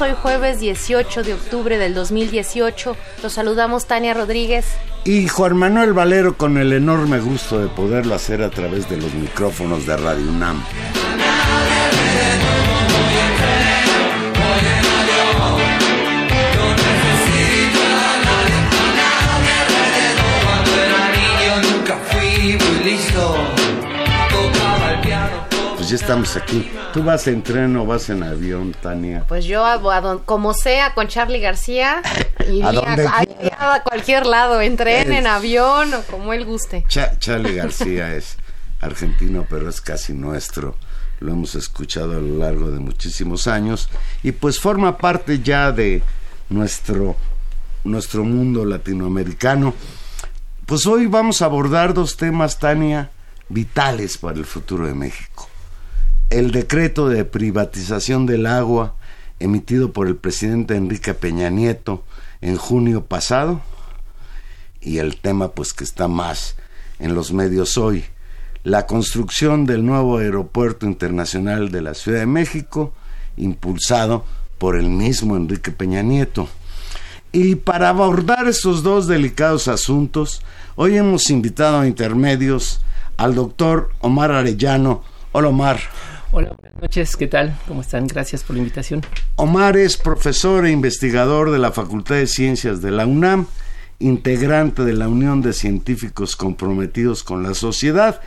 [0.00, 2.96] Hoy jueves 18 de octubre del 2018.
[3.22, 4.66] Los saludamos Tania Rodríguez.
[5.04, 9.12] Y Juan Manuel Valero con el enorme gusto de poderlo hacer a través de los
[9.14, 10.64] micrófonos de Radio UNAM.
[25.94, 26.68] Ya estamos aquí.
[26.92, 29.24] ¿Tú vas en tren o vas en avión, Tania?
[29.28, 29.64] Pues yo,
[30.24, 32.02] como sea, con Charlie García,
[32.48, 33.22] iría
[33.58, 36.84] a, a, cualquier lado, en tren, en avión o como él guste.
[36.88, 38.36] Charlie García es
[38.80, 40.76] argentino, pero es casi nuestro.
[41.20, 43.88] Lo hemos escuchado a lo largo de muchísimos años
[44.22, 46.02] y pues forma parte ya de
[46.48, 47.14] nuestro,
[47.84, 49.74] nuestro mundo latinoamericano.
[50.66, 53.10] Pues hoy vamos a abordar dos temas, Tania,
[53.48, 55.48] vitales para el futuro de México
[56.30, 58.94] el decreto de privatización del agua
[59.38, 62.04] emitido por el presidente Enrique Peña Nieto
[62.40, 63.60] en junio pasado
[64.80, 66.56] y el tema pues que está más
[66.98, 68.04] en los medios hoy,
[68.62, 72.92] la construcción del nuevo aeropuerto internacional de la Ciudad de México
[73.36, 74.24] impulsado
[74.58, 76.48] por el mismo Enrique Peña Nieto.
[77.32, 80.40] Y para abordar estos dos delicados asuntos,
[80.76, 82.80] hoy hemos invitado a intermedios
[83.16, 85.02] al doctor Omar Arellano.
[85.32, 85.80] Hola Omar.
[86.36, 87.56] Hola, buenas noches, ¿qué tal?
[87.68, 88.08] ¿Cómo están?
[88.08, 89.02] Gracias por la invitación.
[89.36, 93.46] Omar es profesor e investigador de la Facultad de Ciencias de la UNAM,
[94.00, 98.20] integrante de la Unión de Científicos Comprometidos con la Sociedad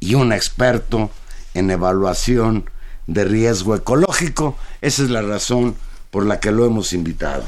[0.00, 1.10] y un experto
[1.52, 2.70] en evaluación
[3.06, 4.56] de riesgo ecológico.
[4.80, 5.76] Esa es la razón
[6.10, 7.44] por la que lo hemos invitado.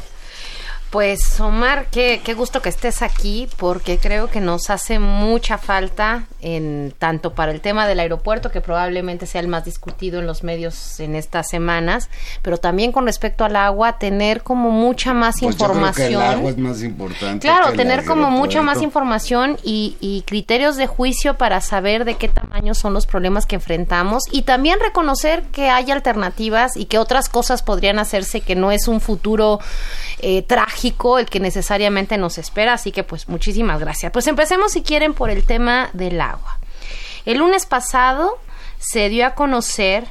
[0.91, 6.25] Pues Omar, qué, qué, gusto que estés aquí porque creo que nos hace mucha falta
[6.41, 10.44] en tanto para el tema del aeropuerto que probablemente sea el más discutido en los
[10.44, 12.09] medios en estas semanas,
[12.41, 16.22] pero también con respecto al agua tener como mucha más pues información.
[16.22, 17.47] el agua es más importante.
[17.47, 22.28] Claro, tener como mucha más información y, y criterios de juicio para saber de qué
[22.28, 27.28] tamaño son los problemas que enfrentamos y también reconocer que hay alternativas y que otras
[27.28, 29.60] cosas podrían hacerse que no es un futuro
[30.20, 30.77] eh, trágico
[31.18, 34.12] el que necesariamente nos espera, así que pues muchísimas gracias.
[34.12, 36.58] Pues empecemos si quieren por el tema del agua.
[37.24, 38.38] El lunes pasado
[38.78, 40.04] se dio a conocer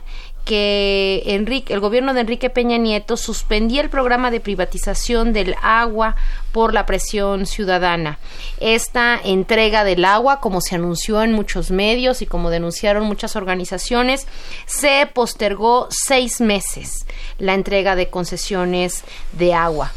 [0.47, 6.15] que Enrique, el gobierno de Enrique Peña Nieto suspendía el programa de privatización del agua
[6.53, 8.17] por la presión ciudadana.
[8.61, 14.25] Esta entrega del agua, como se anunció en muchos medios y como denunciaron muchas organizaciones,
[14.65, 17.05] se postergó seis meses
[17.39, 19.03] la entrega de concesiones
[19.33, 19.91] de agua.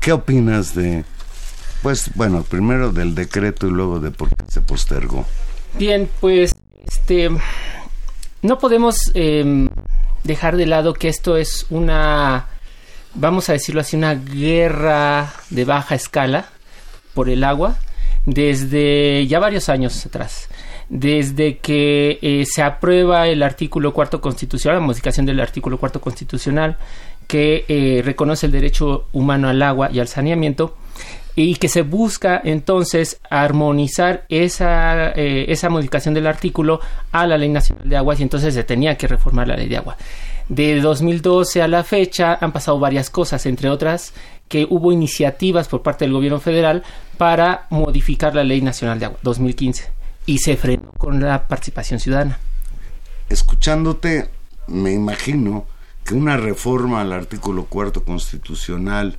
[0.00, 1.04] ¿Qué opinas de,
[1.82, 5.26] pues bueno, primero del decreto y luego de por qué se postergó?
[5.78, 6.54] Bien, pues,
[6.86, 7.30] este,
[8.42, 9.68] no podemos em,
[10.24, 12.46] dejar de lado que esto es una,
[13.14, 16.48] vamos a decirlo así, una guerra de baja escala
[17.14, 17.76] por el agua
[18.24, 20.48] desde ya varios años atrás
[20.88, 26.78] desde que eh, se aprueba el artículo cuarto constitucional, la modificación del artículo cuarto constitucional,
[27.28, 30.74] que eh, reconoce el derecho humano al agua y al saneamiento
[31.36, 36.80] y que se busca entonces armonizar esa, eh, esa modificación del artículo
[37.12, 39.76] a la Ley Nacional de Aguas y entonces se tenía que reformar la Ley de
[39.76, 39.96] Agua.
[40.48, 44.14] De 2012 a la fecha han pasado varias cosas, entre otras
[44.48, 46.82] que hubo iniciativas por parte del gobierno federal
[47.18, 49.92] para modificar la Ley Nacional de Agua 2015
[50.26, 52.38] y se frenó con la participación ciudadana.
[53.28, 54.28] Escuchándote,
[54.66, 55.66] me imagino
[56.08, 59.18] que una reforma al artículo cuarto constitucional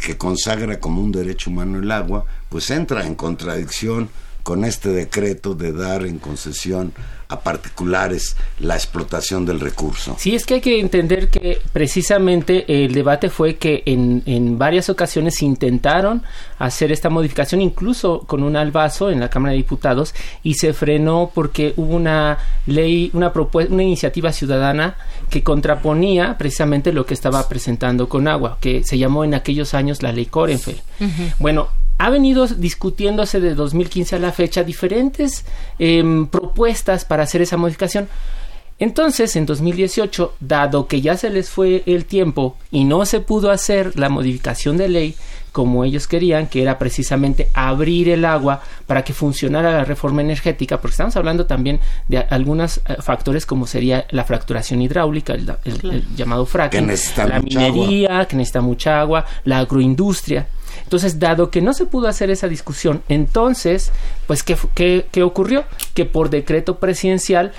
[0.00, 4.08] que consagra como un derecho humano el agua, pues entra en contradicción
[4.42, 6.92] con este decreto de dar en concesión
[7.30, 10.16] a particulares la explotación del recurso.
[10.18, 14.90] Sí, es que hay que entender que precisamente el debate fue que en, en varias
[14.90, 16.22] ocasiones intentaron
[16.58, 20.12] hacer esta modificación, incluso con un albazo en la Cámara de Diputados,
[20.42, 24.96] y se frenó porque hubo una ley, una propuesta, una iniciativa ciudadana
[25.30, 30.02] que contraponía precisamente lo que estaba presentando con agua, que se llamó en aquellos años
[30.02, 30.80] la ley Korenfeld.
[31.38, 31.68] Bueno,
[32.00, 35.44] ha venido discutiéndose de 2015 a la fecha diferentes
[35.78, 38.08] em, propuestas para hacer esa modificación.
[38.78, 43.50] Entonces, en 2018, dado que ya se les fue el tiempo y no se pudo
[43.50, 45.14] hacer la modificación de ley
[45.52, 50.80] como ellos querían, que era precisamente abrir el agua para que funcionara la reforma energética,
[50.80, 56.46] porque estamos hablando también de algunos eh, factores como sería la fracturación hidráulica, el, llamado
[56.46, 56.90] fracking,
[57.28, 60.46] la minería, que necesita mucha agua, la agroindustria.
[60.82, 63.92] Entonces, dado que no se pudo hacer esa discusión, entonces,
[64.26, 65.64] pues, ¿qué, qué, qué ocurrió?
[65.94, 67.52] Que por decreto presidencial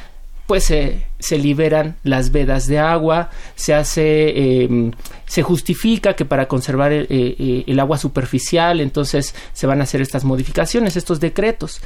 [0.52, 4.92] pues se, se, liberan las vedas de agua, se hace, em,
[5.26, 9.84] se justifica que para conservar el, eh, eh, el, agua superficial, entonces se van a
[9.84, 11.80] hacer estas modificaciones, estos decretos.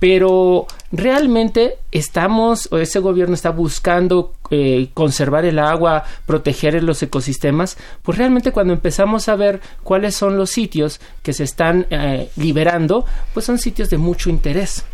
[0.00, 7.76] Pero realmente estamos, o ese gobierno está buscando eh, conservar el agua, proteger los ecosistemas,
[8.02, 11.86] pues realmente cuando empezamos a ver cuáles son los sitios que se están
[12.36, 13.04] liberando,
[13.34, 14.84] pues son sitios de mucho interés.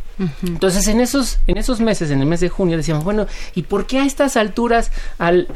[0.42, 3.86] Entonces, en esos, en esos meses, en el mes de junio, decíamos, bueno, ¿y por
[3.86, 5.48] qué a estas alturas, al,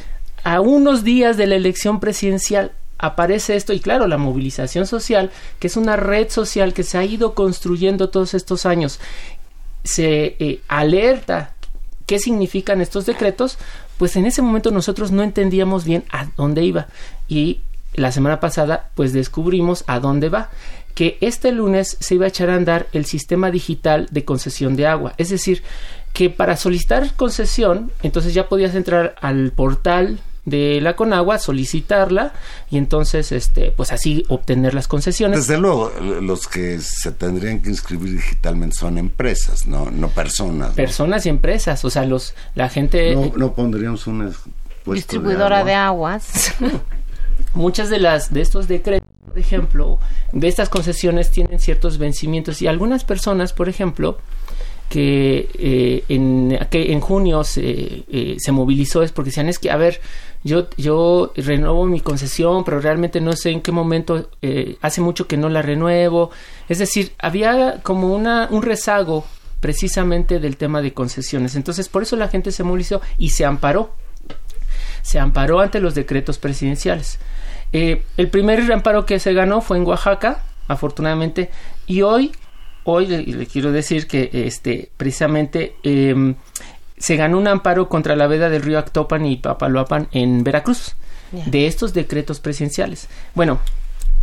[0.45, 3.73] a unos días de la elección presidencial, aparece esto?
[3.73, 5.31] Y claro, la movilización social,
[5.61, 8.99] que es una red social que se ha ido construyendo todos estos años,
[9.89, 11.55] se eh, alerta
[12.05, 13.59] qué significan estos decretos,
[13.97, 16.89] pues en ese momento nosotros no entendíamos bien a dónde iba.
[17.27, 17.61] Y
[17.95, 20.51] la semana pasada, pues descubrimos a dónde va
[20.95, 24.87] que este lunes se iba a echar a andar el sistema digital de concesión de
[24.87, 25.15] agua.
[25.17, 25.63] Es decir,
[26.13, 32.33] que para solicitar concesión, entonces ya podías entrar al portal de la Conagua, solicitarla
[32.71, 35.47] y entonces este pues así obtener las concesiones.
[35.47, 40.73] Desde luego, los que se tendrían que inscribir digitalmente son empresas, no no personas.
[40.73, 44.31] Personas y empresas, o sea, los la gente No, no pondríamos una
[44.87, 46.55] distribuidora de, aguas.
[47.55, 49.99] Muchas de las de estos decretos por ejemplo,
[50.33, 54.19] de estas concesiones tienen ciertos vencimientos y algunas personas, por ejemplo,
[54.89, 59.71] que, eh, en, que en junio se, eh, se movilizó es porque decían es que
[59.71, 60.01] a ver
[60.45, 65.27] yo yo renuevo mi concesión pero realmente no sé en qué momento eh, hace mucho
[65.27, 66.31] que no la renuevo
[66.69, 69.25] es decir había como una un rezago
[69.61, 71.57] precisamente del tema de concesiones.
[71.57, 73.93] Entonces por eso la gente se movilizó y se amparó.
[75.03, 77.19] Se amparó ante los decretos presidenciales.
[77.73, 81.51] El primer amparo que se ganó fue en Oaxaca, afortunadamente,
[81.87, 82.33] y hoy,
[82.91, 86.35] hoy le, quiero decir que este, precisamente em,
[86.97, 90.95] se ganó un amparo contra la veda del río Actopan y Papaloapan en Veracruz,
[91.31, 93.09] de estos decretos presidenciales.
[93.35, 93.61] Bueno,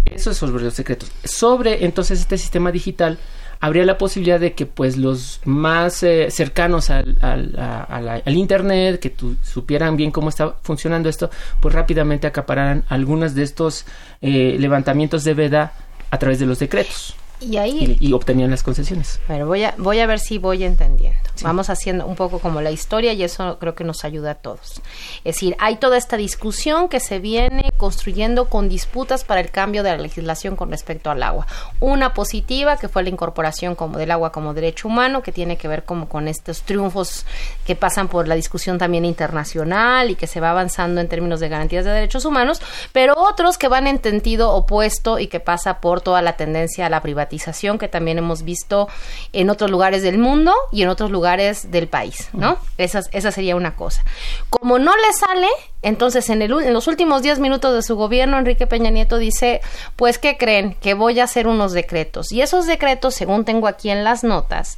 [0.05, 1.11] eso es sobre los decretos.
[1.23, 3.19] Sobre entonces este sistema digital,
[3.59, 9.95] habría la posibilidad de que pues los más eh, cercanos al, al, internet que supieran
[9.95, 11.29] bien cómo está funcionando esto
[11.61, 13.85] pues rápidamente acapararan algunos de estos
[14.21, 15.73] eh, levantamientos de veda
[16.11, 19.19] a través de los decretos y ahí y, obtenían las concesiones.
[19.27, 21.19] Pero voy a voy a ver si voy entendiendo.
[21.41, 24.81] Vamos haciendo un poco como la historia y eso creo que nos ayuda a todos.
[25.25, 29.83] Es decir, hay toda esta discusión que se viene construyendo con disputas para el cambio
[29.83, 31.45] de la legislación con respecto al agua.
[31.81, 35.67] Una positiva que fue la incorporación como del agua como derecho humano que tiene que
[35.67, 37.25] ver como con estos triunfos
[37.65, 41.49] que pasan por la discusión también internacional y que se va avanzando en términos de
[41.49, 42.61] garantías de derechos humanos,
[42.93, 46.89] pero otros que van en sentido opuesto y que pasa por toda la tendencia a
[46.89, 47.34] la privatización
[47.79, 48.87] que también hemos visto
[49.33, 52.57] en otros lugares del mundo y en otros lugares del país, ¿no?
[52.77, 54.03] Esa, esa sería una cosa.
[54.49, 55.47] Como no le sale,
[55.81, 59.61] entonces en, el, en los últimos 10 minutos de su gobierno, Enrique Peña Nieto, dice,
[59.95, 60.75] pues, ¿qué creen?
[60.81, 62.31] Que voy a hacer unos decretos.
[62.31, 64.77] Y esos decretos, según tengo aquí en las notas,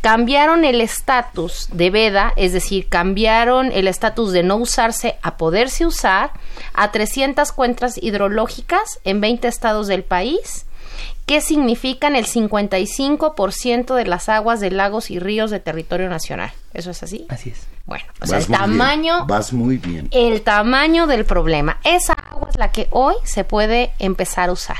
[0.00, 5.84] cambiaron el estatus de veda, es decir, cambiaron el estatus de no usarse a poderse
[5.84, 6.30] usar
[6.72, 10.64] a 300 cuentas hidrológicas en 20 estados del país
[11.28, 16.52] ¿Qué significan el 55% de las aguas de lagos y ríos de territorio nacional.
[16.72, 17.26] ¿Eso es así?
[17.28, 17.66] Así es.
[17.84, 19.26] Bueno, o sea, el tamaño.
[19.26, 20.08] Vas muy bien.
[20.10, 21.80] El tamaño del problema.
[21.84, 24.78] Esa agua es la que hoy se puede empezar a usar.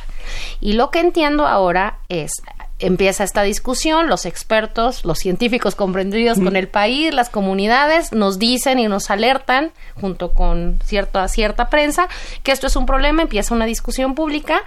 [0.58, 2.32] Y lo que entiendo ahora es,
[2.78, 8.78] empieza esta discusión, los expertos, los científicos comprendidos con el país, las comunidades nos dicen
[8.78, 12.08] y nos alertan junto con cierta cierta prensa
[12.42, 14.62] que esto es un problema, empieza una discusión pública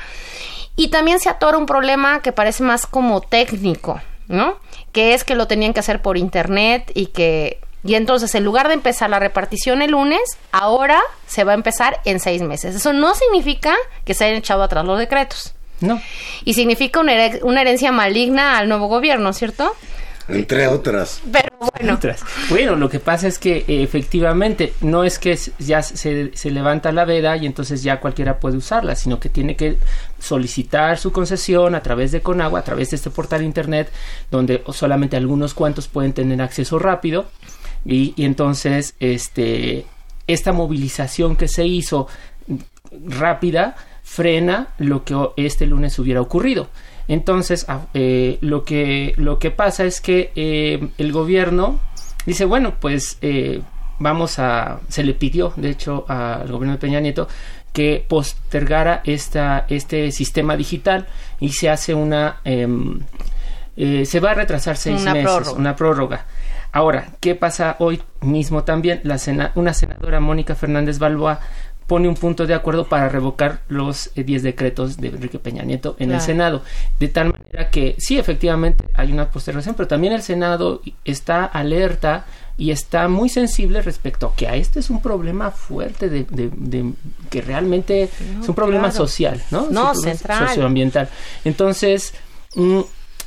[0.76, 4.56] y también se atora un problema que parece más como técnico, ¿no?
[4.92, 8.68] Que es que lo tenían que hacer por internet y que y entonces, en lugar
[8.68, 12.76] de empezar la repartición el lunes, ahora se va a empezar en seis meses.
[12.76, 13.76] Eso no significa
[14.06, 15.54] que se hayan echado atrás los decretos.
[15.80, 16.00] No.
[16.46, 19.76] Y significa una, una herencia maligna al nuevo gobierno, ¿cierto?
[20.36, 21.22] Entre otras.
[21.32, 22.00] Pero bueno.
[22.50, 26.92] Bueno, lo que pasa es que eh, efectivamente no es que ya se, se, levanta
[26.92, 29.78] la veda y entonces ya cualquiera puede usarla, sino que tiene que
[30.20, 33.92] solicitar su concesión a través de Conagua, a través de este portal internet,
[34.30, 37.26] donde solamente algunos cuantos pueden tener acceso rápido.
[37.86, 39.86] Y, y entonces, este,
[40.28, 42.08] esta movilización que se hizo
[43.06, 46.70] rápida frena lo que este lunes hubiera ocurrido.
[47.12, 51.78] Entonces, eh, lo, que, lo que pasa es que eh, el gobierno
[52.26, 53.62] dice, bueno, pues eh,
[54.00, 57.28] vamos a, se le pidió, de hecho, al gobierno de Peña Nieto
[57.74, 61.06] que postergara esta, este sistema digital
[61.42, 63.02] y se hace una, em,
[63.76, 66.26] se va a retrasar seis meses, una prórroga.
[66.72, 69.02] Ahora, ¿qué pasa hoy mismo también?
[69.04, 69.18] La
[69.56, 71.42] una senadora, Mónica Fernández Balboa,
[71.88, 75.96] pone un punto de acuerdo para revocar los 10 eh, decretos de Enrique Peña Nieto
[76.00, 76.62] en el Senado.
[77.00, 82.26] De tal manera que sí, efectivamente hay una postergación, pero también el Senado está alerta
[82.58, 86.94] y está muy sensible respecto a que a este es un problema fuerte de,
[87.30, 89.68] que realmente es un problema social, ¿no?
[89.70, 90.48] No, central.
[90.48, 91.10] Socioambiental.
[91.44, 92.14] Entonces,
[92.56, 92.82] mm,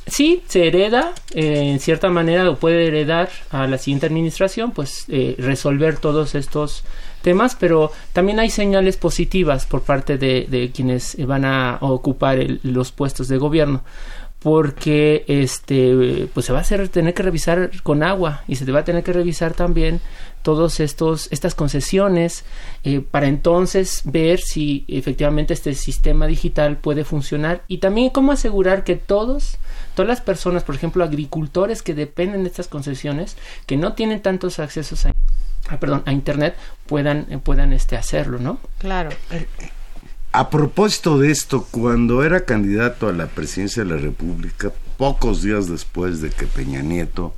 [0.07, 5.05] sí, se hereda, eh, en cierta manera, o puede heredar a la siguiente administración, pues
[5.09, 6.83] eh, resolver todos estos
[7.25, 13.27] temas, pero también hay señales positivas por parte de, quienes van a ocupar los puestos
[13.27, 13.81] de gobierno
[14.39, 18.81] porque este pues se va a hacer tener que revisar con agua y se va
[18.81, 20.01] a tener que revisar también
[20.43, 22.43] todos estos estas concesiones
[22.83, 28.83] eh, para entonces ver si efectivamente este sistema digital puede funcionar y también cómo asegurar
[28.83, 29.57] que todos
[29.95, 34.59] todas las personas por ejemplo agricultores que dependen de estas concesiones que no tienen tantos
[34.59, 35.13] accesos a
[35.69, 36.55] ah, perdón, a internet
[36.87, 38.59] puedan, eh, puedan este, hacerlo, ¿no?
[38.77, 39.09] Claro.
[40.31, 45.69] A propósito de esto, cuando era candidato a la presidencia de la República, pocos días
[45.69, 47.33] después de que Peña Nieto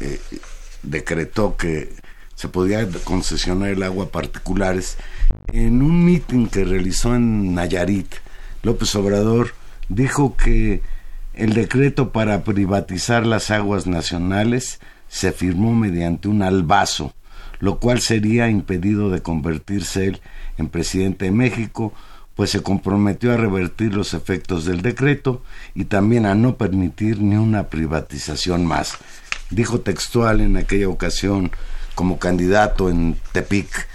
[0.00, 0.20] eh,
[0.82, 1.94] decretó que
[2.34, 4.96] se podía concesionar el agua a particulares,
[5.52, 8.14] en un mitin que realizó en Nayarit,
[8.62, 9.54] López Obrador
[9.88, 10.82] dijo que
[11.34, 17.14] el decreto para privatizar las aguas nacionales se firmó mediante un albazo
[17.60, 20.20] lo cual sería impedido de convertirse él
[20.56, 21.92] en presidente de México,
[22.34, 25.42] pues se comprometió a revertir los efectos del decreto
[25.74, 28.96] y también a no permitir ni una privatización más.
[29.50, 31.50] Dijo textual en aquella ocasión
[31.94, 33.88] como candidato en Tepic,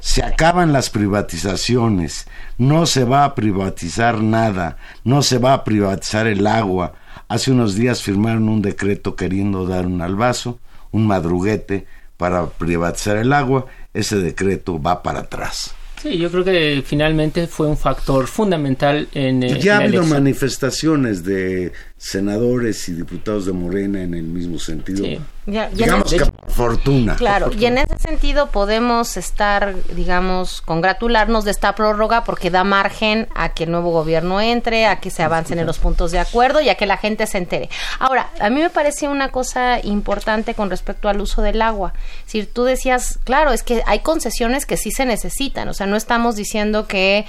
[0.00, 2.26] se acaban las privatizaciones,
[2.58, 6.94] no se va a privatizar nada, no se va a privatizar el agua.
[7.28, 10.58] Hace unos días firmaron un decreto queriendo dar un albazo,
[10.90, 11.86] un madruguete,
[12.22, 15.74] para privatizar el agua, ese decreto va para atrás.
[16.00, 19.42] Sí, yo creo que finalmente fue un factor fundamental en.
[19.42, 25.06] Y ya ha habido manifestaciones de senadores y diputados de Morena en el mismo sentido.
[25.46, 27.14] digamos que por fortuna.
[27.14, 33.28] Claro, y en ese sentido podemos estar, digamos, congratularnos de esta prórroga porque da margen
[33.36, 36.60] a que el nuevo gobierno entre, a que se avancen en los puntos de acuerdo
[36.60, 37.70] y a que la gente se entere.
[38.00, 41.94] Ahora, a mí me parecía una cosa importante con respecto al uso del agua.
[42.26, 45.94] Si tú decías, claro, es que hay concesiones que sí se necesitan, o sea, no
[45.94, 47.26] estamos diciendo que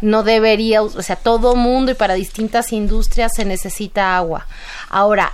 [0.00, 4.46] no debería, o sea, todo mundo y para distintas industrias se necesita agua.
[4.88, 5.32] Ahora,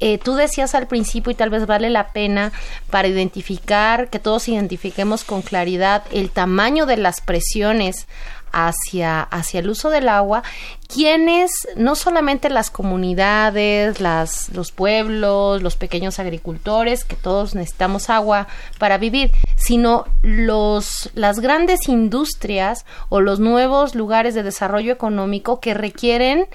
[0.00, 2.52] eh, tú decías al principio y tal vez vale la pena
[2.90, 8.06] para identificar, que todos identifiquemos con claridad el tamaño de las presiones
[8.54, 10.42] hacia, hacia el uso del agua,
[10.88, 18.46] quienes, no solamente las comunidades, las, los pueblos, los pequeños agricultores, que todos necesitamos agua
[18.78, 25.74] para vivir, sino los, las grandes industrias o los nuevos lugares de desarrollo económico que
[25.74, 26.46] requieren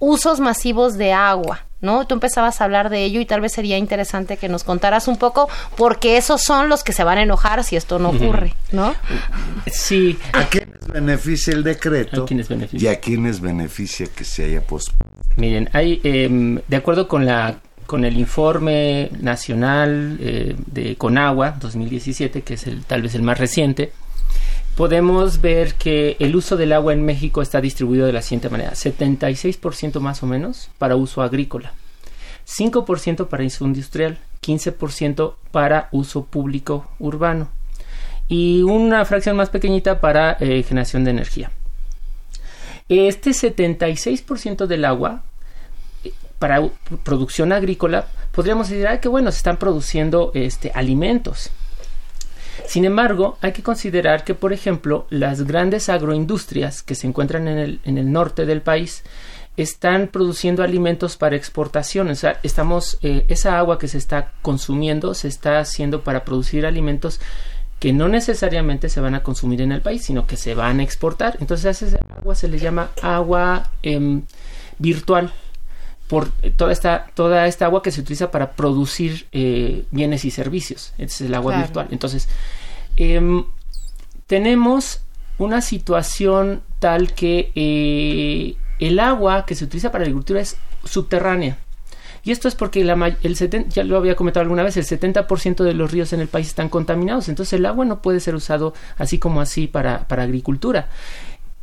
[0.00, 1.60] usos masivos de agua.
[1.80, 2.06] ¿no?
[2.06, 5.16] Tú empezabas a hablar de ello y tal vez sería interesante que nos contaras un
[5.16, 8.94] poco porque esos son los que se van a enojar si esto no ocurre, ¿no?
[9.66, 10.18] Sí.
[10.32, 12.24] ¿A quiénes beneficia el decreto?
[12.24, 12.90] ¿A quiénes beneficia?
[12.90, 14.92] ¿Y a quiénes beneficia que se haya puesto?
[15.36, 22.42] Miren, hay, eh, de acuerdo con la con el informe nacional eh, de Conagua 2017,
[22.42, 23.90] que es el, tal vez el más reciente,
[24.80, 28.70] podemos ver que el uso del agua en México está distribuido de la siguiente manera.
[28.70, 31.74] 76% más o menos para uso agrícola,
[32.48, 37.50] 5% para uso industrial, 15% para uso público urbano
[38.26, 41.50] y una fracción más pequeñita para eh, generación de energía.
[42.88, 45.24] Este 76% del agua
[46.04, 46.66] eh, para
[47.04, 51.50] producción agrícola podríamos decir que bueno se están produciendo este alimentos
[52.70, 57.58] sin embargo, hay que considerar que, por ejemplo, las grandes agroindustrias que se encuentran en
[57.58, 59.02] el, en el norte del país
[59.56, 62.10] están produciendo alimentos para exportación.
[62.10, 66.64] O sea, estamos, eh, esa agua que se está consumiendo se está haciendo para producir
[66.64, 67.20] alimentos
[67.80, 70.84] que no necesariamente se van a consumir en el país, sino que se van a
[70.84, 71.38] exportar.
[71.40, 74.22] Entonces a esa agua se le llama agua em,
[74.78, 75.32] virtual
[76.10, 80.92] por toda esta, toda esta agua que se utiliza para producir eh, bienes y servicios.
[80.98, 81.86] Es el agua virtual.
[81.92, 82.28] Entonces,
[83.00, 83.44] em,
[84.26, 85.00] tenemos
[85.38, 91.58] una situación tal que eh, el agua que se utiliza para la agricultura es subterránea.
[92.22, 95.64] Y esto es porque la, el 70, ya lo había comentado alguna vez, el 70%
[95.64, 97.28] de los ríos en el país están contaminados.
[97.28, 100.88] Entonces el agua no puede ser usado así como así para, para agricultura.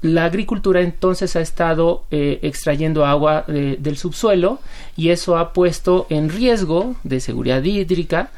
[0.01, 4.59] La agricultura entonces ha estado eh, extrayendo agua del subsuelo
[4.95, 8.29] y eso ha puesto en riesgo de seguridad hídrica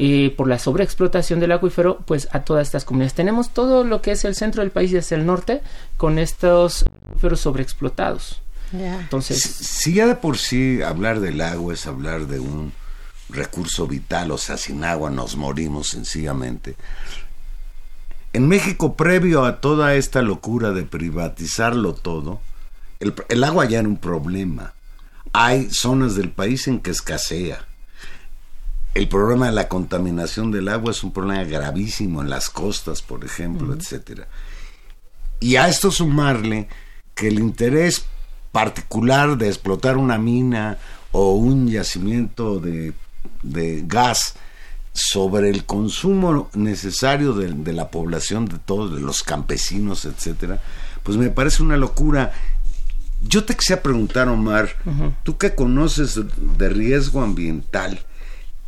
[0.00, 3.14] eh, por la sobreexplotación del acuífero pues a todas estas comunidades.
[3.14, 5.60] Tenemos todo lo que es el centro del país y hacia el norte
[5.96, 8.40] con estos acuíferos sobreexplotados.
[8.72, 12.72] Entonces, si ya de por sí hablar del agua es hablar de un
[13.28, 16.76] recurso vital, o sea, sin agua nos morimos sencillamente.
[18.32, 22.40] En México, previo a toda esta locura de privatizarlo todo,
[23.00, 24.74] el, agua ya era un problema.
[25.32, 27.67] Hay zonas del país en que escasea.
[28.98, 33.24] El problema de la contaminación del agua es un problema gravísimo en las costas, por
[33.24, 34.26] ejemplo, etcétera.
[35.38, 36.66] Y a esto sumarle
[37.14, 38.04] que el interés
[38.50, 40.78] particular de explotar una mina
[41.12, 42.92] o un yacimiento de,
[43.44, 44.34] de gas
[44.94, 50.60] sobre el consumo necesario de, la población, de todos, de los campesinos, etcétera,
[51.04, 52.32] pues me parece una locura.
[53.22, 54.70] Yo te quisiera preguntar, Omar,
[55.22, 56.20] tú que conoces
[56.58, 58.00] de riesgo ambiental,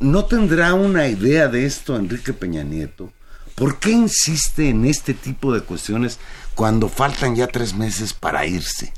[0.00, 3.12] ¿no tendrá una idea de esto Enrique Peña Nieto?
[3.54, 6.18] ¿Por qué insiste en este tipo de cuestiones
[6.54, 8.92] cuando faltan ya tres meses para irse?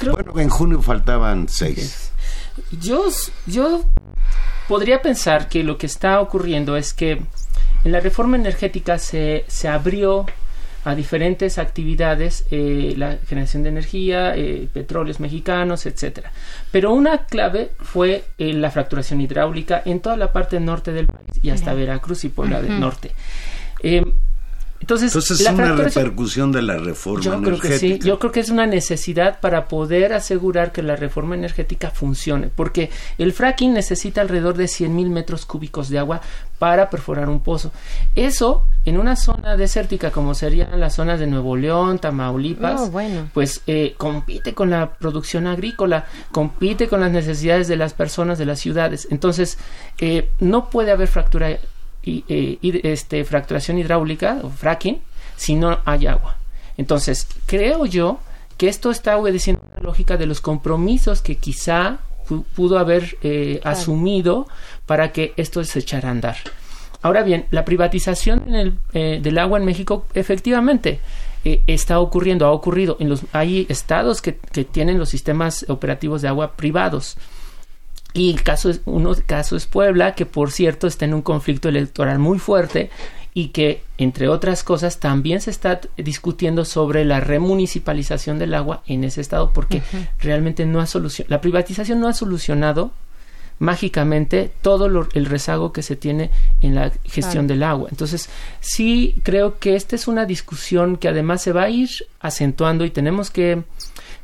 [0.00, 2.12] Bueno, en junio faltaban seis.
[2.70, 3.08] Yo,
[3.46, 3.84] yo
[4.68, 7.22] podría pensar que lo que está ocurriendo es que
[7.84, 10.26] en la reforma energética se, se abrió
[10.84, 16.32] a diferentes actividades, eh, la generación de energía, eh, petróleos mexicanos, etcétera.
[16.70, 21.28] Pero una clave fue eh, la fracturación hidráulica en toda la parte norte del país
[21.42, 23.12] y hasta Veracruz y Puebla del Norte.
[24.90, 27.68] Entonces, es una repercusión de la reforma yo energética.
[27.68, 31.34] Creo que sí, yo creo que es una necesidad para poder asegurar que la reforma
[31.34, 36.20] energética funcione, porque el fracking necesita alrededor de 100 mil metros cúbicos de agua
[36.58, 37.72] para perforar un pozo.
[38.14, 43.30] Eso, en una zona desértica como serían las zonas de Nuevo León, Tamaulipas, oh, bueno.
[43.32, 48.46] pues eh, compite con la producción agrícola, compite con las necesidades de las personas de
[48.46, 49.08] las ciudades.
[49.10, 49.56] Entonces,
[49.98, 51.58] eh, no puede haber fractura
[52.02, 55.00] y, eh, este, fracturación hidráulica o fracking
[55.36, 56.36] si no hay agua.
[56.76, 58.20] Entonces, creo yo
[58.56, 61.98] que esto está obedeciendo la lógica de los compromisos que quizá
[62.54, 64.46] pudo haber eh, asumido
[64.86, 66.36] para que esto se echara a andar.
[67.02, 71.00] Ahora bien, la privatización eh, del agua en México efectivamente
[71.42, 72.98] está ocurriendo, ha ocurrido.
[73.00, 77.16] En los, hay estados que, que tienen los sistemas operativos de agua privados.
[78.12, 81.68] Y el caso es, uno caso es Puebla, que por cierto está en un conflicto
[81.68, 82.90] electoral muy fuerte
[83.32, 89.04] y que, entre otras cosas, también se está discutiendo sobre la remunicipalización del agua en
[89.04, 89.82] ese estado, porque
[90.18, 92.92] realmente no ha solucionado, la privatización no ha solucionado
[93.60, 96.30] mágicamente todo el rezago que se tiene
[96.62, 97.88] en la gestión del agua.
[97.90, 102.86] Entonces, sí creo que esta es una discusión que además se va a ir acentuando
[102.86, 103.62] y tenemos que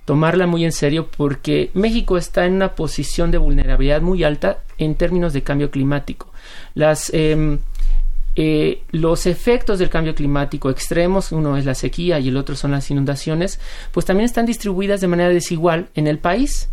[0.07, 4.95] tomarla muy en serio porque México está en una posición de vulnerabilidad muy alta en
[4.95, 6.33] términos de cambio climático.
[6.75, 7.59] Las, em,
[8.37, 12.71] eh, los efectos del cambio climático extremos, uno es la sequía y el otro son
[12.71, 13.59] las inundaciones,
[13.92, 16.71] pues también están distribuidas de manera desigual en el país.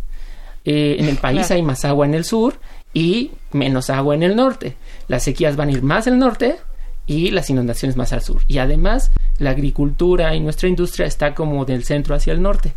[0.64, 2.54] Eh, en el país hay más agua en el sur
[2.94, 4.76] y menos agua en el norte.
[5.08, 6.56] Las sequías van a ir más al norte
[7.06, 8.42] y las inundaciones más al sur.
[8.48, 12.72] Y además, la agricultura y nuestra industria está como del centro hacia el norte.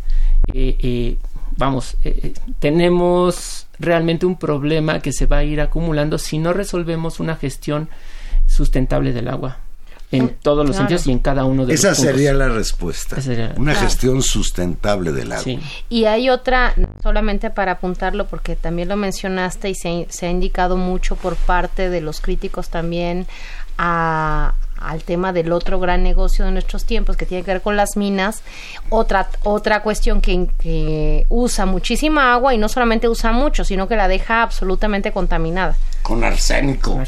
[0.52, 1.16] Eh, eh,
[1.56, 7.20] vamos, eh, tenemos realmente un problema que se va a ir acumulando si no resolvemos
[7.20, 7.88] una gestión
[8.46, 9.58] sustentable del agua
[10.10, 12.14] en todos los sentidos y en cada uno de Esa los puntos.
[12.14, 13.16] sería la respuesta.
[13.56, 15.60] Una gestión sustentable del agua.
[15.90, 20.78] Y hay otra, solamente para apuntarlo, porque también lo mencionaste y se, se ha indicado
[20.78, 23.26] mucho por parte de los críticos también
[23.78, 27.76] a, al tema del otro gran negocio de nuestros tiempos que tiene que ver con
[27.76, 28.42] las minas,
[28.90, 34.08] otra, otra cuestión que, usa muchísima agua y no solamente usa mucho, sino que la
[34.08, 35.76] deja absolutamente contaminada.
[36.02, 37.00] Con arsénico.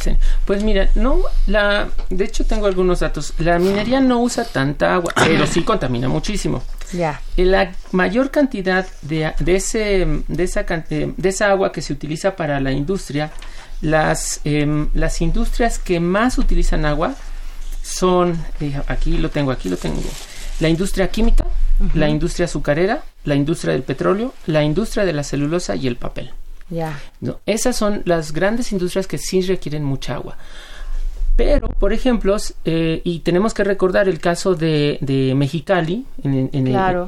[0.44, 3.34] Pues mira, no, la, de hecho tengo algunos datos.
[3.38, 6.62] La minería no usa tanta agua, pero sí contamina muchísimo.
[6.92, 7.20] Ya.
[7.36, 12.60] La mayor cantidad de, de, ese, de, esa, de esa agua que se utiliza para
[12.60, 13.30] la industria,
[13.80, 17.14] las, em, las industrias que más utilizan agua
[17.82, 20.00] son, eh, aquí lo tengo, aquí lo tengo,
[20.60, 21.44] la industria química,
[21.94, 26.30] la industria azucarera, la industria del petróleo, la industria de la celulosa y el papel.
[26.68, 27.00] Ya.
[27.46, 30.36] esas son las grandes industrias que sí requieren mucha agua.
[31.34, 36.50] Pero, por ejemplo, eh, y tenemos que recordar el caso de, de Mexicali, en,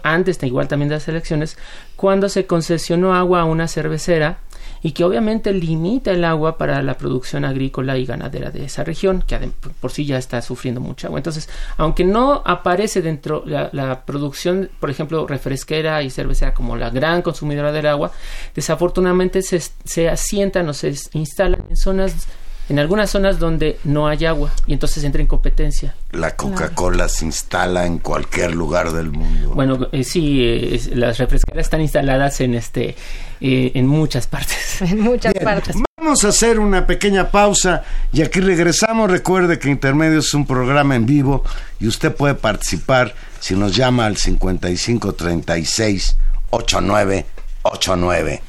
[0.02, 1.58] antes de igual también de las elecciones,
[1.96, 4.38] cuando se concesionó agua a una cervecera
[4.82, 9.22] y que obviamente limita el agua para la producción agrícola y ganadera de esa región,
[9.26, 9.38] que
[9.80, 11.18] por sí ya está sufriendo mucha agua.
[11.20, 16.90] Entonces, aunque no aparece dentro la, la producción, por ejemplo, refresquera y cervecera como la
[16.90, 18.12] gran consumidora del agua,
[18.54, 22.26] desafortunadamente se, se asientan o se instalan en zonas
[22.68, 25.94] en algunas zonas donde no hay agua y entonces entra en competencia.
[26.12, 29.52] La Coca-Cola se instala en cualquier lugar del mundo.
[29.54, 32.96] Bueno, eh, sí, las refresqueras están instaladas en este
[33.40, 34.82] eh, en muchas partes.
[34.92, 35.76] En muchas partes.
[35.96, 39.10] Vamos a hacer una pequeña pausa y aquí regresamos.
[39.10, 41.44] Recuerde que Intermedios es un programa en vivo
[41.78, 46.16] y usted puede participar si nos llama al 5536
[46.50, 48.42] 8989.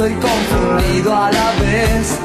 [0.00, 2.18] Solo y confundido a la vez.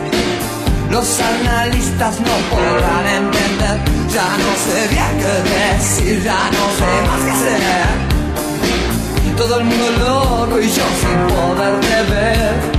[0.91, 3.79] Los analistas no podrán entender.
[4.13, 7.87] Ya no sé bien qué decir, ya no sé más qué hacer.
[9.37, 12.74] Todo el mundo loco y yo sin poderte ver.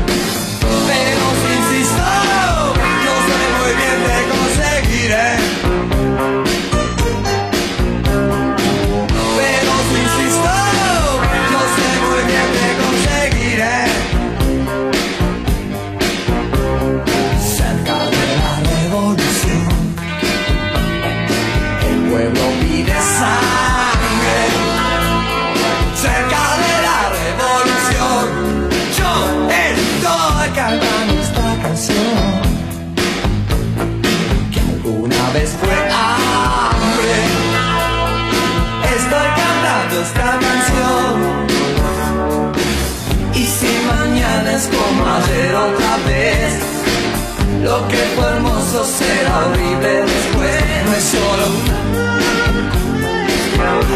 [49.39, 50.65] Horrible después.
[50.85, 51.47] No es solo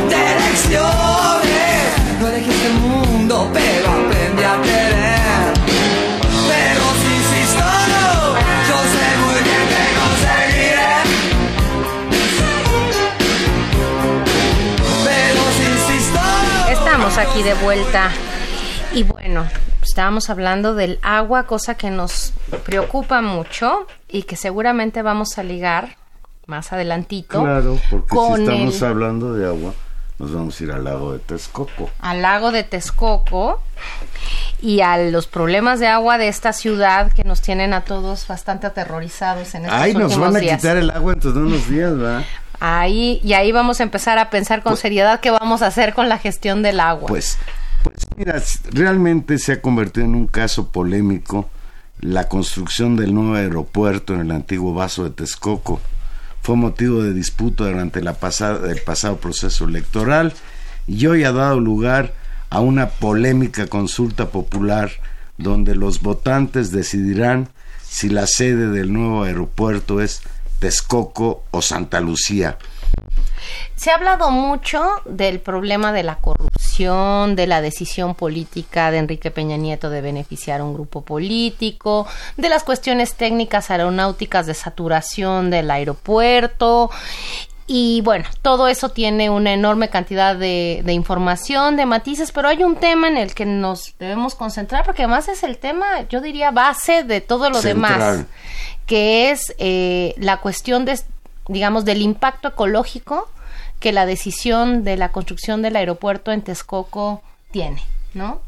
[0.09, 1.87] de lecciones.
[2.21, 5.53] No dejes el mundo, pero aprende a querer.
[6.51, 7.65] Pero si insisto,
[8.69, 10.91] yo sé muy bien que conseguiré.
[17.19, 18.11] aquí de vuelta.
[18.93, 19.47] Y bueno,
[19.83, 22.33] estábamos hablando del agua, cosa que nos
[22.65, 25.97] preocupa mucho y que seguramente vamos a ligar
[26.47, 27.43] más adelantito.
[27.43, 29.73] Claro, porque si estamos el- hablando de agua,
[30.19, 31.91] nos vamos a ir al lago de Texcoco.
[32.01, 33.63] al lago de Texcoco
[34.61, 38.67] y a los problemas de agua de esta ciudad que nos tienen a todos bastante
[38.67, 40.61] aterrorizados en estos Ay, nos van a días.
[40.61, 42.25] quitar el agua dentro de unos días, ¿verdad?
[42.63, 46.11] Ahí y ahí vamos a empezar a pensar con seriedad qué vamos a hacer con
[46.11, 47.07] la gestión del agua.
[47.09, 47.39] Pues,
[47.83, 51.49] pues mira, realmente se ha convertido en un caso polémico
[52.01, 55.81] la construcción del nuevo aeropuerto en el antiguo vaso de Texcoco.
[56.43, 60.33] Fue motivo de disputa durante la pasada, el pasado proceso electoral
[60.87, 62.15] y hoy ha dado lugar
[62.49, 64.91] a una polémica consulta popular
[65.37, 67.49] donde los votantes decidirán
[67.83, 70.23] si la sede del nuevo aeropuerto es
[70.59, 72.59] Texcoco o Santa Lucía.
[73.77, 79.31] Se ha hablado mucho del problema de la corrupción, de la decisión política de Enrique
[79.31, 85.51] Peña Nieto de beneficiar a un grupo político, de las cuestiones técnicas aeronáuticas de saturación
[85.51, 86.91] del aeropuerto.
[87.67, 92.65] Y bueno, todo eso tiene una enorme cantidad de, de información, de matices, pero hay
[92.65, 96.51] un tema en el que nos debemos concentrar, porque además es el tema, yo diría,
[96.51, 98.27] base de todo lo demás
[98.91, 100.99] que es eh, la cuestión de,
[101.51, 103.29] digamos, del impacto ecológico
[103.81, 107.83] que la decisión de la construcción del aeropuerto en Texcoco tiene,
[108.15, 108.41] ¿no?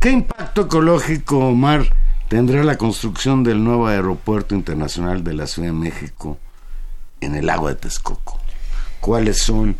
[0.00, 1.84] ¿Qué impacto ecológico, Omar,
[2.28, 6.38] tendrá la construcción del nuevo aeropuerto internacional de la Ciudad de México
[7.20, 8.40] en el lago de Texcoco?
[9.00, 9.76] ¿Cuáles son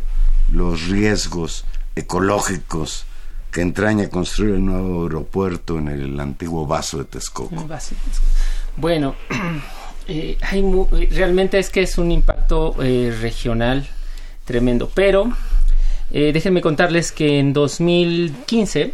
[0.51, 3.05] los riesgos ecológicos
[3.51, 7.55] que entraña construir el nuevo aeropuerto en el antiguo vaso de Texcoco?
[7.55, 8.01] Muy básico.
[8.75, 9.15] Bueno,
[10.07, 13.85] eh, hay mu- eh, realmente es que es un impacto eh, regional
[14.45, 15.31] tremendo, pero
[16.11, 18.93] eh, déjenme contarles que en 2015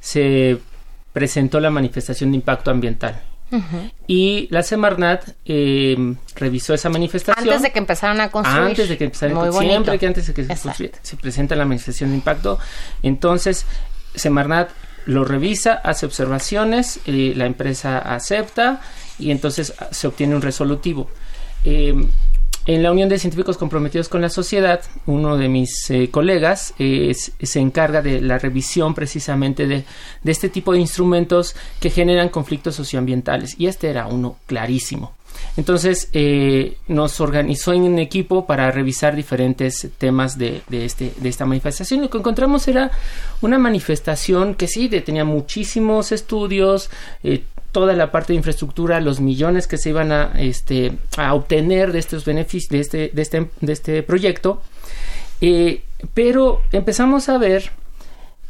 [0.00, 0.58] se
[1.12, 3.20] presentó la manifestación de impacto ambiental.
[4.06, 7.46] Y la Semarnat eh, revisó esa manifestación.
[7.46, 8.62] Antes de que empezaran a construir.
[8.68, 9.98] antes de que empezara Muy siempre bonito.
[9.98, 12.58] que antes de que se, se presenta la manifestación de impacto.
[13.02, 13.66] Entonces
[14.14, 14.70] Semarnat
[15.06, 18.80] lo revisa hace observaciones eh, la empresa acepta
[19.18, 21.08] y entonces ah, se obtiene un resolutivo
[21.64, 21.94] Eh,
[22.64, 27.60] en la Unión de Científicos Comprometidos con la Sociedad, uno de mis eh, colegas se
[27.60, 29.84] encarga de la revisión precisamente de,
[30.22, 33.56] de este tipo de instrumentos que generan conflictos socioambientales.
[33.58, 35.12] Y este era uno clarísimo.
[35.56, 41.28] Entonces eh, nos organizó en un equipo para revisar diferentes temas de, de este, de
[41.28, 42.00] esta manifestación.
[42.00, 42.90] Lo que encontramos era
[43.40, 46.90] una manifestación que sí tenía muchísimos estudios,
[47.22, 51.92] eh, toda la parte de infraestructura, los millones que se iban a, este, a obtener
[51.92, 54.62] de estos beneficios, de este, de este, de este proyecto.
[55.40, 55.82] Eh,
[56.14, 57.72] pero empezamos a ver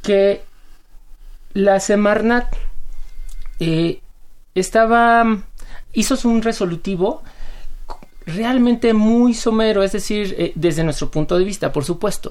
[0.02, 0.42] que
[1.55, 2.52] la Semarnat
[3.61, 4.00] eh,
[4.55, 5.42] estaba
[5.92, 7.22] hizo un resolutivo
[8.24, 12.31] realmente muy somero, es decir, eh, desde nuestro punto de vista, por supuesto,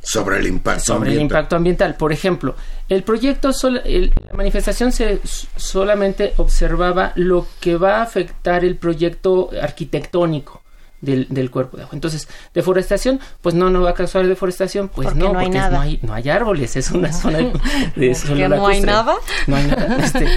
[0.00, 1.38] Sobre el impacto sobre el ambiental.
[1.38, 1.94] impacto ambiental.
[1.96, 2.54] Por ejemplo,
[2.88, 5.18] el proyecto, sol- el- la manifestación se
[5.56, 10.60] solamente observaba lo que va a afectar el proyecto arquitectónico.
[11.00, 11.96] Del, del cuerpo de agua.
[11.96, 15.58] Entonces, deforestación, pues no, no va a causar deforestación, pues Porque no, no hay porque
[15.58, 15.76] nada.
[15.76, 17.52] no, hay, no hay árboles, es una zona de,
[17.96, 19.16] de zona ¿Que no hay nada?
[19.48, 19.96] No hay nada.
[19.96, 20.28] Este,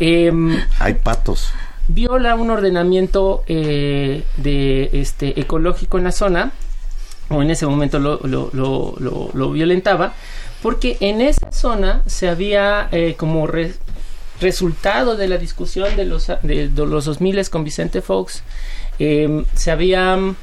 [0.26, 1.52] em, Hay patos.
[1.88, 6.52] Viola un ordenamiento eh, de este ecológico en la zona
[7.30, 8.94] o en ese momento lo, lo, lo,
[9.34, 10.12] lo- violentaba
[10.62, 13.74] porque en esa zona se había eh, como re-
[14.40, 18.42] resultado de la discusión de los de, de los 2000 con Vicente Fox
[18.98, 20.36] eh, se había mm,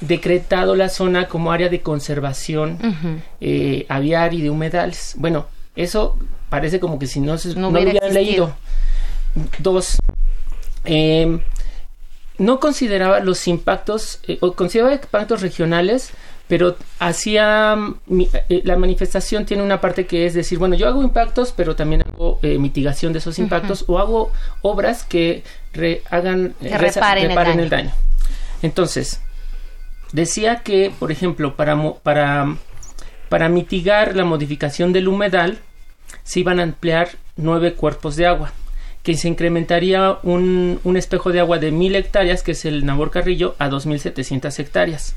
[0.00, 2.78] decretado la zona como área de conservación
[3.40, 5.14] eh, aviar y de humedales.
[5.16, 6.16] Bueno eso
[6.48, 8.46] parece como que si no, se, No no lo hubiera hubieran existido.
[8.46, 8.56] leído
[9.58, 9.98] dos
[10.86, 11.38] eh,
[12.38, 16.10] no consideraba los impactos, eh, o consideraba impactos regionales,
[16.48, 21.02] pero hacía, mm, eh, la manifestación tiene una parte que es decir, bueno, yo hago
[21.02, 24.30] impactos, pero también hago eh, mitigación de esos impactos, o hago
[24.62, 27.62] obras que re- hagan, Que reparen el daño.
[27.62, 27.92] el daño.
[28.62, 29.20] Entonces,
[30.12, 32.56] decía que, por ejemplo, para, para,
[33.28, 35.58] para mitigar la modificación del humedal,
[36.22, 38.52] se iban a emplear nueve cuerpos de agua,
[39.06, 43.12] que se incrementaría un, un espejo de agua de mil hectáreas, que es el Nabor
[43.12, 45.14] Carrillo, a 2.700 hectáreas.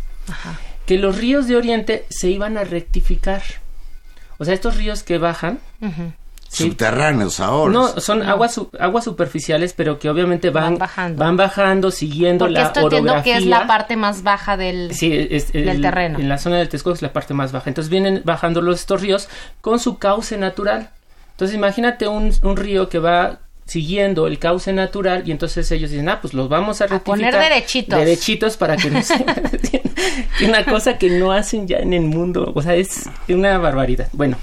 [0.86, 3.42] Que los ríos de Oriente se iban a rectificar.
[4.38, 5.58] O sea, estos ríos que bajan,
[6.52, 6.66] Sí.
[6.66, 7.74] Subterráneos ahora.
[7.74, 11.24] no, son aguas, su- aguas superficiales, pero que obviamente van, Van bajando.
[11.24, 13.34] van bajando, siguiendo Porque la esto entiendo orografía.
[13.34, 14.94] que es la parte más baja del...
[14.94, 16.20] Sí, es- del el- terreno.
[16.20, 17.70] En la zona del Texcoco es la parte más baja.
[17.72, 19.30] Entonces vienen bajando los, estos ríos
[19.62, 20.90] con su cauce natural.
[21.32, 26.10] Entonces imagínate un, un río que va siguiendo el cauce natural y entonces ellos dicen,
[26.10, 27.32] ah, pues los vamos a rectificar.
[27.32, 28.00] poner derechitos.
[28.00, 29.14] Derechitos para que no se...
[30.46, 34.10] una cosa que no hacen ya en el mundo, o sea, es una barbaridad.
[34.12, 34.38] Bueno,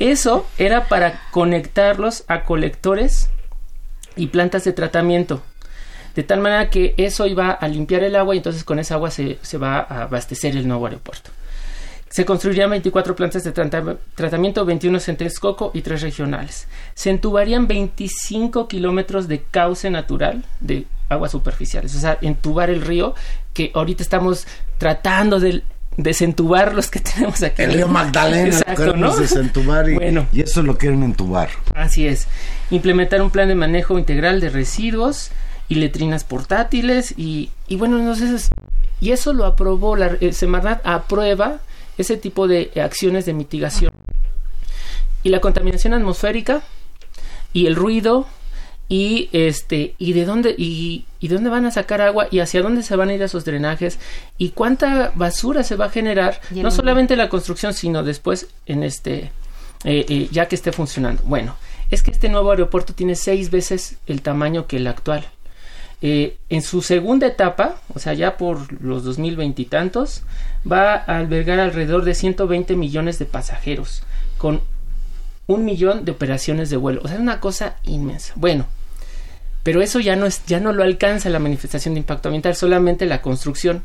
[0.00, 3.30] eso era para conectarlos a colectores
[4.16, 5.42] y plantas de tratamiento.
[6.16, 9.12] De tal manera que eso iba a limpiar el agua y entonces con esa agua
[9.12, 11.30] se, se va a abastecer el nuevo aeropuerto.
[12.08, 16.68] Se construirían 24 plantas de trata- tratamiento, 21 en Texcoco y 3 regionales.
[16.94, 21.94] Se entubarían 25 kilómetros de cauce natural de aguas superficiales.
[21.96, 23.14] O sea, entubar el río,
[23.52, 24.46] que ahorita estamos
[24.78, 25.62] tratando de
[25.96, 27.62] desentubar los que tenemos aquí.
[27.62, 29.16] El río Magdalena, Exacto, queremos ¿no?
[29.16, 30.26] desentubar y, Bueno.
[30.32, 31.48] y eso lo quieren entubar.
[31.74, 32.28] Así es.
[32.70, 35.30] Implementar un plan de manejo integral de residuos
[35.68, 38.50] y letrinas portátiles y, y bueno, no sé, es-
[39.00, 41.58] y eso lo aprobó la eh, Semarnat aprueba
[41.98, 43.92] ese tipo de acciones de mitigación.
[45.22, 46.62] Y la contaminación atmosférica
[47.52, 48.26] y el ruido
[48.88, 52.62] y este y de dónde y, y de dónde van a sacar agua y hacia
[52.62, 53.98] dónde se van a ir esos drenajes
[54.38, 59.32] y cuánta basura se va a generar no solamente la construcción sino después en este
[59.84, 61.22] eh, eh, ya que esté funcionando.
[61.24, 61.56] Bueno
[61.90, 65.26] es que este nuevo aeropuerto tiene seis veces el tamaño que el actual
[66.02, 70.22] Eh, en su segunda etapa, o sea, ya por los 2020 y tantos,
[70.70, 74.02] va a albergar alrededor de 120 millones de pasajeros,
[74.36, 74.60] con
[75.46, 77.00] un millón de operaciones de vuelo.
[77.02, 78.32] O sea, es una cosa inmensa.
[78.36, 78.66] Bueno,
[79.62, 83.06] pero eso ya no es, ya no lo alcanza la manifestación de impacto ambiental, solamente
[83.06, 83.82] la construcción.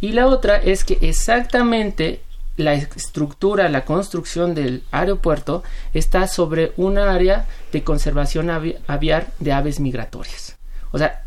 [0.00, 2.20] Y la otra es que exactamente
[2.56, 9.52] la estructura, la construcción del aeropuerto está sobre una área de conservación avi- aviar de
[9.52, 10.56] aves migratorias.
[10.92, 11.23] O sea,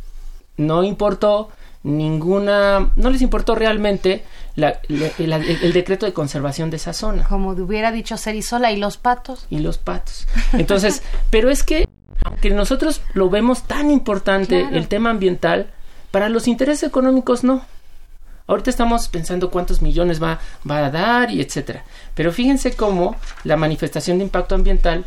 [0.58, 1.50] no importó
[1.84, 4.24] ninguna, no les importó realmente
[4.56, 8.72] la- la- el, el- el decreto de conservación de esa zona Como hubiera dicho Cerizola
[8.72, 9.46] y los patos.
[9.50, 10.28] y los patos.
[10.54, 11.88] Entonces, pero es que
[12.24, 14.76] aunque nosotros lo vemos tan importante Claro.
[14.76, 15.68] el tema ambiental,
[16.12, 17.64] para los intereses económicos no.
[18.48, 20.40] Ahorita estamos pensando cuántos millones va,
[20.70, 21.84] va a dar y etcétera.
[22.16, 25.06] Pero fíjense cómo la manifestación de impacto ambiental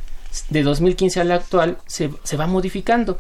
[0.51, 3.19] de 2015 al actual se, se va modificando.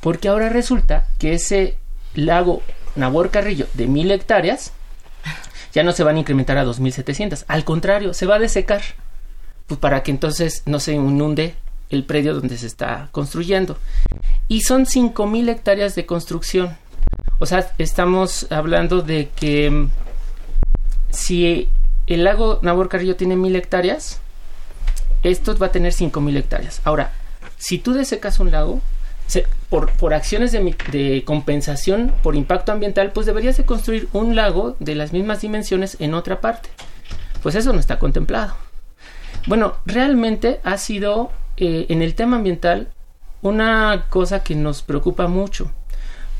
[0.00, 1.76] Porque ahora resulta que ese
[2.14, 2.62] lago
[2.96, 4.72] Nabor Carrillo de mil hectáreas
[5.72, 7.44] ya no se van a incrementar a 2.700.
[7.46, 8.82] Al contrario, se va a desecar
[9.66, 11.54] pues para que entonces no se inunde
[11.90, 13.78] el predio donde se está construyendo.
[14.48, 16.76] Y son 5.000 hectáreas de construcción.
[17.38, 19.90] O sea, estamos hablando de que mm,
[21.10, 21.68] si
[22.06, 24.20] el lago Nabor Carrillo tiene 1.000 hectáreas,
[25.22, 26.80] esto va a tener 5.000 hectáreas.
[26.84, 27.12] Ahora,
[27.56, 28.80] si tú desecas un lago,
[29.68, 34.76] por, por acciones de, de compensación por impacto ambiental, pues deberías de construir un lago
[34.80, 36.68] de las mismas dimensiones en otra parte.
[37.42, 38.54] Pues eso no está contemplado.
[39.46, 42.88] Bueno, realmente ha sido eh, en el tema ambiental
[43.42, 45.70] una cosa que nos preocupa mucho,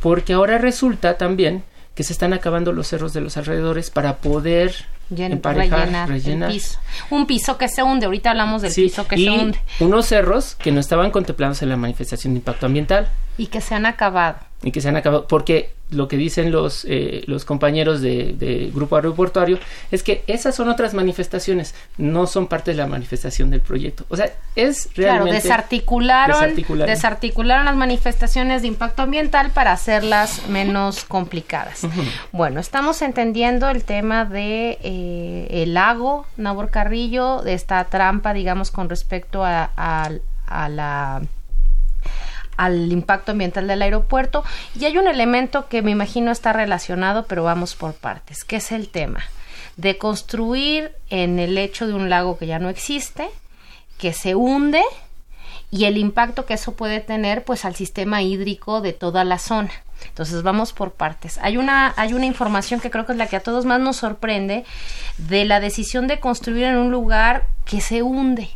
[0.00, 4.74] porque ahora resulta también que se están acabando los cerros de los alrededores para poder
[5.10, 6.50] Llen- emparejar, rellenar, rellenar.
[6.50, 6.78] el piso.
[7.10, 8.06] Un piso que se hunde.
[8.06, 9.58] Ahorita hablamos del Sí, piso que y se hunde.
[9.80, 13.74] unos cerros que no estaban contemplados en la manifestación de impacto ambiental Y que se
[13.74, 14.38] han acabado.
[14.62, 18.70] y que se han acabado porque lo que dicen los eh, los compañeros de, de
[18.74, 19.58] grupo aeroportuario
[19.90, 24.16] es que esas son otras manifestaciones no son parte de la manifestación del proyecto o
[24.16, 26.94] sea es Claro, realmente desarticularon, desarticularon.
[26.94, 31.86] desarticularon las manifestaciones de impacto ambiental para hacerlas menos complicadas.
[32.32, 38.70] Bueno, estamos entendiendo el tema de eh, el lago Nabor Carrillo, de esta trampa, digamos,
[38.70, 40.10] con respecto a, a-
[40.46, 41.22] a la
[42.60, 44.44] al impacto ambiental del aeropuerto
[44.78, 48.70] y hay un elemento que me imagino está relacionado pero vamos por partes que es
[48.70, 49.20] el tema
[49.76, 53.28] de construir en el lecho de un lago que ya no existe
[53.98, 54.82] que se hunde
[55.70, 59.70] y el impacto que eso puede tener pues al sistema hídrico de toda la zona.
[60.04, 61.38] Entonces vamos por partes.
[61.42, 63.96] Hay una hay una información que creo que es la que a todos más nos
[63.96, 64.64] sorprende
[65.18, 68.50] de la decisión de construir en un lugar que se hunde.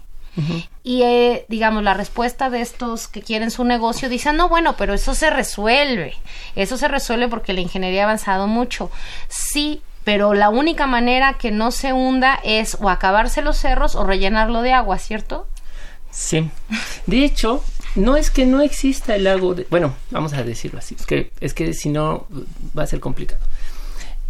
[0.82, 4.92] Y eh, digamos, la respuesta de estos que quieren su negocio dicen, no, bueno, pero
[4.94, 6.14] eso se resuelve.
[6.56, 8.90] Eso se resuelve porque la ingeniería ha avanzado mucho.
[9.28, 14.04] Sí, pero la única manera que no se hunda es o acabarse los cerros o
[14.04, 15.46] rellenarlo de agua, ¿cierto?
[16.16, 16.48] sí
[17.08, 17.64] de hecho
[17.96, 21.32] no es que no exista el lago de- bueno vamos a decirlo así es que
[21.40, 22.28] es que si no
[22.78, 23.40] va a ser complicado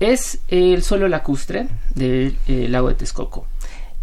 [0.00, 3.46] es el suelo lacustre del eh, lago de Texcoco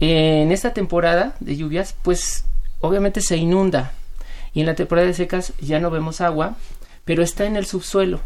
[0.01, 2.45] en esta temporada de lluvias pues
[2.81, 3.93] obviamente se inunda.
[4.53, 6.57] Y en la temporada de secas ya no vemos agua
[7.05, 8.19] pero está en el subsuelo.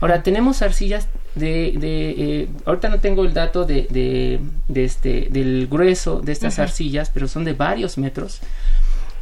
[0.00, 5.28] Ahora tenemos arcillas de, de eh, ahorita no tengo el dato de, de, de este
[5.30, 8.40] del grueso de estas arcillas, pero son de varios metros.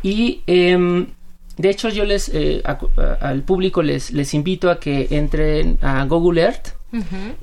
[0.03, 1.07] Y em,
[1.57, 2.63] de hecho yo les, eh,
[3.21, 6.69] al público les, les invito a que entren a Google Earth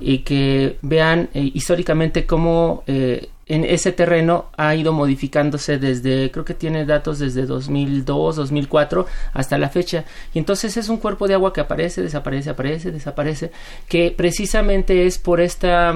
[0.02, 6.46] y que vean eh, históricamente cómo eh, en ese terreno ha ido modificándose desde, creo
[6.46, 10.06] que tiene datos desde 2002, 2004 hasta la fecha.
[10.34, 13.52] Y entonces es un cuerpo de agua que aparece, desaparece, aparece, desaparece,
[13.88, 15.94] que precisamente es por esta,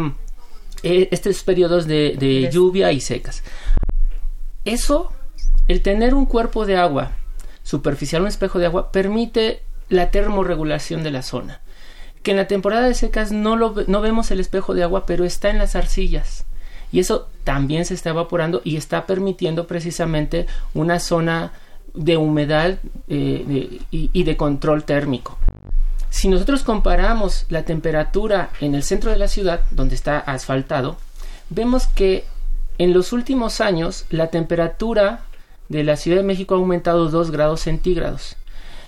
[0.83, 3.43] eh, estos periodos de, de lluvia y secas.
[4.65, 5.11] Eso,
[5.67, 7.13] el tener un cuerpo de agua
[7.63, 11.61] superficial, un espejo de agua, permite la termorregulación de la zona
[12.23, 15.23] que en la temporada de secas no, lo, no vemos el espejo de agua, pero
[15.23, 16.45] está en las arcillas.
[16.91, 21.51] Y eso también se está evaporando y está permitiendo precisamente una zona
[21.93, 25.37] de humedad eh, y, de control térmico.
[26.09, 30.97] Si nosotros comparamos la temperatura en el centro de la ciudad, donde está asfaltado,
[31.49, 32.25] vemos que
[32.77, 35.21] en los últimos años la temperatura
[35.67, 38.35] de la Ciudad de México ha aumentado 2 grados centígrados.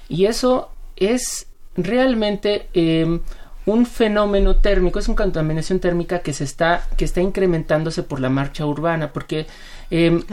[0.09, 3.19] Y eso es realmente eh,
[3.65, 8.29] un fenómeno térmico, es una contaminación térmica que se está, que está incrementándose por la
[8.29, 9.45] marcha urbana, porque
[9.89, 10.23] eh,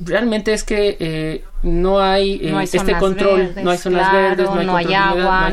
[0.00, 5.52] realmente es que eh, no hay, este control, no hay zonas verdes, no hay, agua,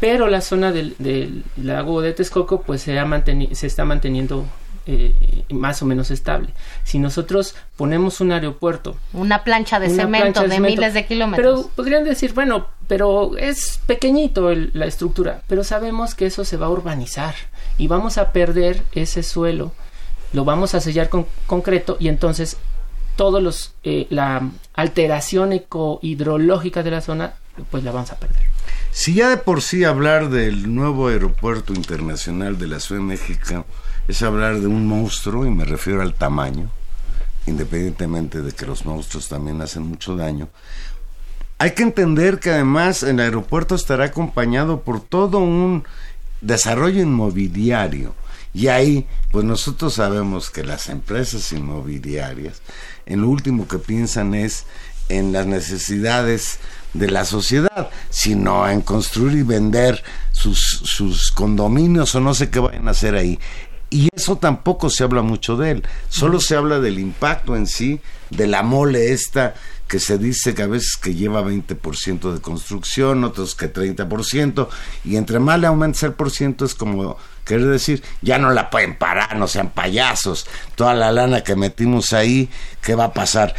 [0.00, 4.46] pero la zona del, del, lago de Texcoco pues se, ha se está manteniendo
[4.86, 6.48] eh, más o menos estable.
[6.82, 12.04] Si nosotros ponemos un aeropuerto, una plancha de cemento de, miles de kilómetros, pero podrían
[12.04, 17.34] decir, bueno, pero es pequeñito la estructura, pero sabemos que eso se va a urbanizar
[17.76, 19.72] y vamos a perder ese suelo,
[20.32, 22.56] lo vamos a sellar con concreto y entonces
[23.14, 27.34] todos los eh, la alteración eco-hidrológica de la zona
[27.70, 28.42] pues la vamos a perder.
[28.90, 33.66] Si ya de por sí hablar del nuevo aeropuerto internacional de la Ciudad de México
[34.06, 36.70] es hablar de un monstruo, y me refiero al tamaño,
[37.46, 40.48] independientemente de que los monstruos también hacen mucho daño.
[41.60, 45.82] Hay que entender que además el aeropuerto estará acompañado por todo un
[46.40, 48.14] desarrollo inmobiliario.
[48.54, 52.62] Y ahí, pues nosotros sabemos que las empresas inmobiliarias,
[53.06, 54.66] en lo último que piensan es
[55.08, 56.60] en las necesidades
[56.94, 62.60] de la sociedad, sino en construir y vender sus, sus condominios o no sé qué
[62.60, 63.38] vayan a hacer ahí.
[63.90, 68.00] Y eso tampoco se habla mucho de él, solo se habla del impacto en sí,
[68.30, 69.54] de la mole esta
[69.88, 74.68] que se dice que a veces que lleva 20% de construcción, otros que 30%,
[75.04, 78.68] y entre más le aumenta el por ciento es como querer decir, ya no la
[78.68, 82.50] pueden parar, no sean payasos, toda la lana que metimos ahí,
[82.82, 83.54] ¿qué va a pasar?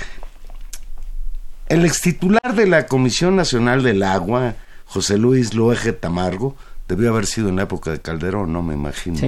[1.67, 4.53] El ex titular de la Comisión Nacional del Agua,
[4.85, 6.55] José Luis Loeje Tamargo,
[6.87, 9.19] debió haber sido en la época de Calderón, no me imagino.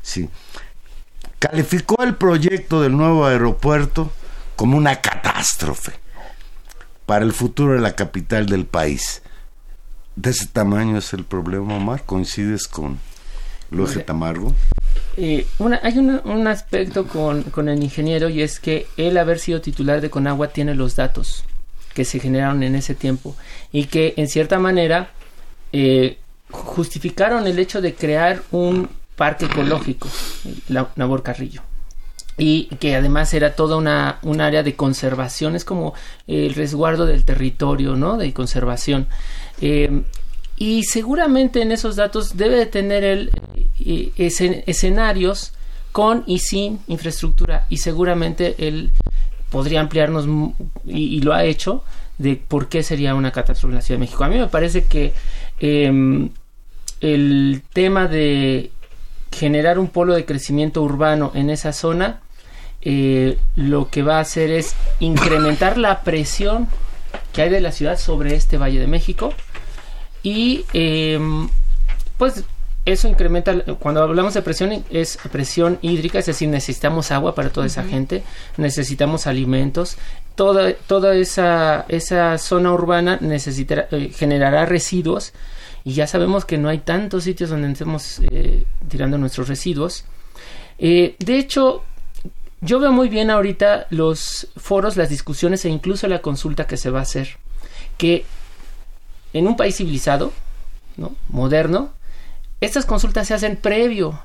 [0.00, 0.30] Sí.
[1.38, 4.10] Calificó el proyecto del nuevo aeropuerto
[4.56, 6.07] como una catástrofe
[7.08, 9.22] para el futuro de la capital del país.
[10.14, 12.02] De ese tamaño es el problema, Omar.
[12.04, 12.98] ¿Coincides con
[13.70, 14.54] Luege Tamargo?
[15.16, 15.46] Eh,
[15.82, 20.10] hay un aspecto con, con, el ingeniero y es que él haber sido titular de
[20.10, 21.44] Conagua tiene los datos
[21.94, 23.34] que se generaron en ese tiempo
[23.72, 25.10] y que en cierta manera
[25.72, 26.18] eh,
[26.50, 28.86] justificaron el hecho de crear un
[29.16, 30.10] parque ecológico,
[30.68, 31.62] la, Nabor Carrillo.
[32.38, 35.94] Y que además era toda una un área de conservación, es como
[36.26, 38.16] el resguardo del territorio, ¿no?
[38.16, 39.06] De conservación.
[39.60, 40.02] Eh,
[40.56, 43.30] y seguramente en esos datos debe de tener el,
[43.80, 44.12] eh,
[44.66, 45.52] escenarios
[45.92, 47.66] con y sin infraestructura.
[47.68, 48.90] Y seguramente él
[49.50, 50.26] podría ampliarnos,
[50.86, 51.82] y, lo ha hecho,
[52.18, 54.24] de por qué sería una catástrofe en la Ciudad de México.
[54.24, 55.12] A mí me parece que
[55.60, 56.30] Em,
[57.00, 58.70] el tema de
[59.32, 62.20] generar un polo de crecimiento urbano en esa zona
[62.82, 66.68] eh, lo que va a hacer es incrementar la presión
[67.32, 69.32] que hay de la ciudad sobre este Valle de México.
[70.22, 71.48] Y em,
[72.16, 72.44] pues
[72.84, 77.66] eso incrementa cuando hablamos de presión es presión hídrica es decir necesitamos agua para toda
[77.66, 78.22] esa gente
[78.56, 79.98] necesitamos alimentos.
[80.34, 85.32] Toda, toda esa, esa zona urbana necesitará, eh, generará residuos.
[85.84, 90.04] Y ya sabemos que no hay tantos sitios donde estemos eh, tirando nuestros residuos.
[90.78, 91.82] Eh, de hecho,
[92.60, 96.90] yo veo muy bien ahorita los foros, las discusiones e incluso la consulta que se
[96.90, 97.36] va a hacer,
[97.96, 98.24] que
[99.32, 100.32] en un país civilizado,
[100.96, 101.14] ¿no?
[101.28, 101.92] moderno,
[102.60, 104.20] estas consultas se hacen previo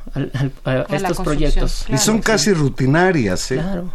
[0.65, 1.85] a, estos proyectos.
[1.87, 3.55] y son casi rutinarias, ¿eh?
[3.55, 3.91] Claro.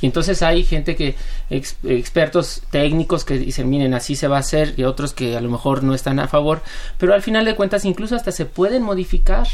[0.00, 1.14] Y entonces hay gente que,
[1.50, 5.50] expertos técnicos que dicen, miren, así se va a hacer, y otros que a lo
[5.50, 6.62] mejor no están a favor,
[6.98, 9.46] pero al final de cuentas incluso hasta se pueden modificar.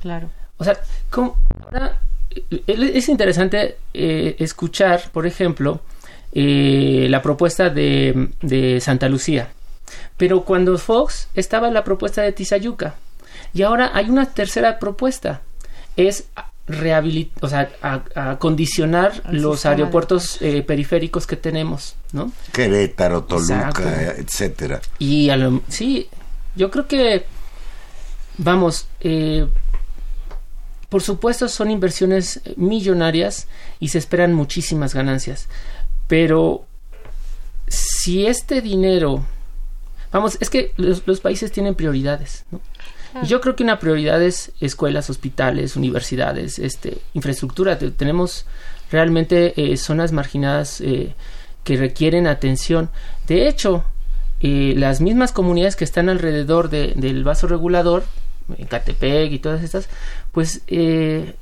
[0.00, 0.30] Claro.
[0.58, 0.78] O sea,
[1.12, 2.00] ahora,
[2.66, 5.80] es interesante eh, escuchar, por ejemplo,
[6.32, 9.48] eh, la propuesta de, de Santa Lucía.
[10.16, 12.96] Pero cuando Fox estaba en la propuesta de Tizayuca.
[13.54, 15.42] Y ahora hay una tercera propuesta.
[15.96, 16.24] Es
[16.66, 22.32] rehabilitar, o sea, a, a condicionar El los aeropuertos eh, periféricos que tenemos, ¿no?
[22.52, 23.88] Querétaro, Toluca, Exacto.
[24.20, 24.80] etcétera.
[24.98, 26.08] Y a lo- sí,
[26.56, 27.24] yo creo que,
[28.38, 29.46] vamos, eh,
[30.88, 33.46] por supuesto son inversiones millonarias
[33.80, 35.48] y se esperan muchísimas ganancias,
[36.08, 36.64] pero
[37.68, 39.24] si este dinero,
[40.12, 42.44] vamos, es que los, los países tienen prioridades,
[43.24, 47.78] Yo creo que una prioridad es escuelas, hospitales, universidades, este, infraestructura.
[47.78, 48.44] Te- Tenemos
[48.90, 51.14] realmente eh, zonas marginadas eh,
[51.64, 52.90] que requieren atención.
[53.26, 53.84] De hecho,
[54.40, 58.04] eh, las mismas comunidades que están alrededor de- del vaso regulador,
[58.68, 59.88] Catepec y todas estas,
[60.32, 61.34] pues eh,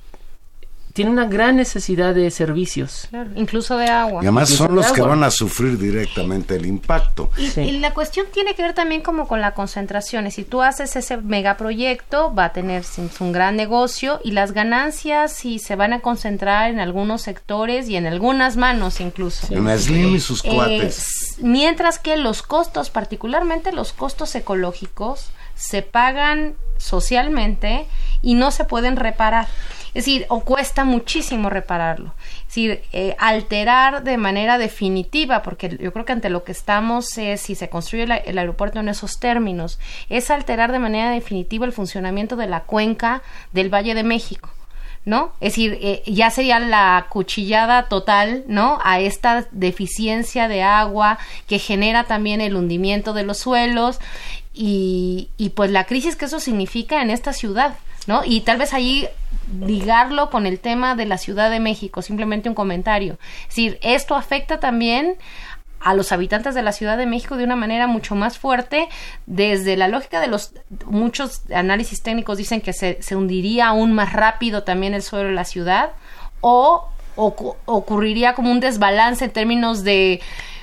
[0.93, 3.09] tienen una gran necesidad de servicios.
[3.11, 4.23] Claro, incluso de agua.
[4.23, 7.31] Y además Incluso son los que van a sufrir directamente el impacto.
[7.37, 7.63] Y, Sí.
[7.63, 10.31] y la cuestión tiene que ver también como con la concentración.
[10.31, 12.85] Si tú haces ese megaproyecto, va a tener
[13.19, 17.97] un gran negocio y las ganancias si se van a concentrar en algunos sectores y
[17.97, 19.49] en algunas manos incluso.
[19.53, 21.39] En Slim y sus Eh, cuates.
[21.43, 27.87] mientras que los costos, particularmente los costos ecológicos, se pagan socialmente
[28.23, 29.47] y no se pueden reparar.
[29.89, 32.15] Es decir, o cuesta muchísimo repararlo.
[32.41, 37.17] Es decir, eh, alterar de manera definitiva, porque yo creo que ante lo que estamos
[37.17, 39.79] es, si se construye el aeropuerto en esos términos,
[40.09, 44.51] es alterar de manera definitiva el funcionamiento de la cuenca del Valle de México.
[45.05, 45.33] ¿no?
[45.41, 48.79] Es decir, eh, ya sería la cuchillada total, ¿no?
[48.83, 54.01] A esta deficiencia de agua que genera también el hundimiento de los suelos
[54.55, 57.75] y, y pues la crisis que eso significa en esta ciudad,
[58.07, 58.23] ¿no?
[58.25, 59.07] Y tal vez allí
[59.61, 63.19] ligarlo con el tema de la Ciudad de México, simplemente un comentario.
[63.43, 65.17] Es decir, esto afecta también
[65.81, 68.89] a los habitantes de la Ciudad de México de una manera mucho más fuerte
[69.27, 70.53] desde la lógica de los
[70.87, 75.35] muchos análisis técnicos dicen que se, se hundiría aún más rápido también el suelo de
[75.35, 75.91] la ciudad
[76.41, 80.23] o ocu- ocurriría como un desbalance en términos de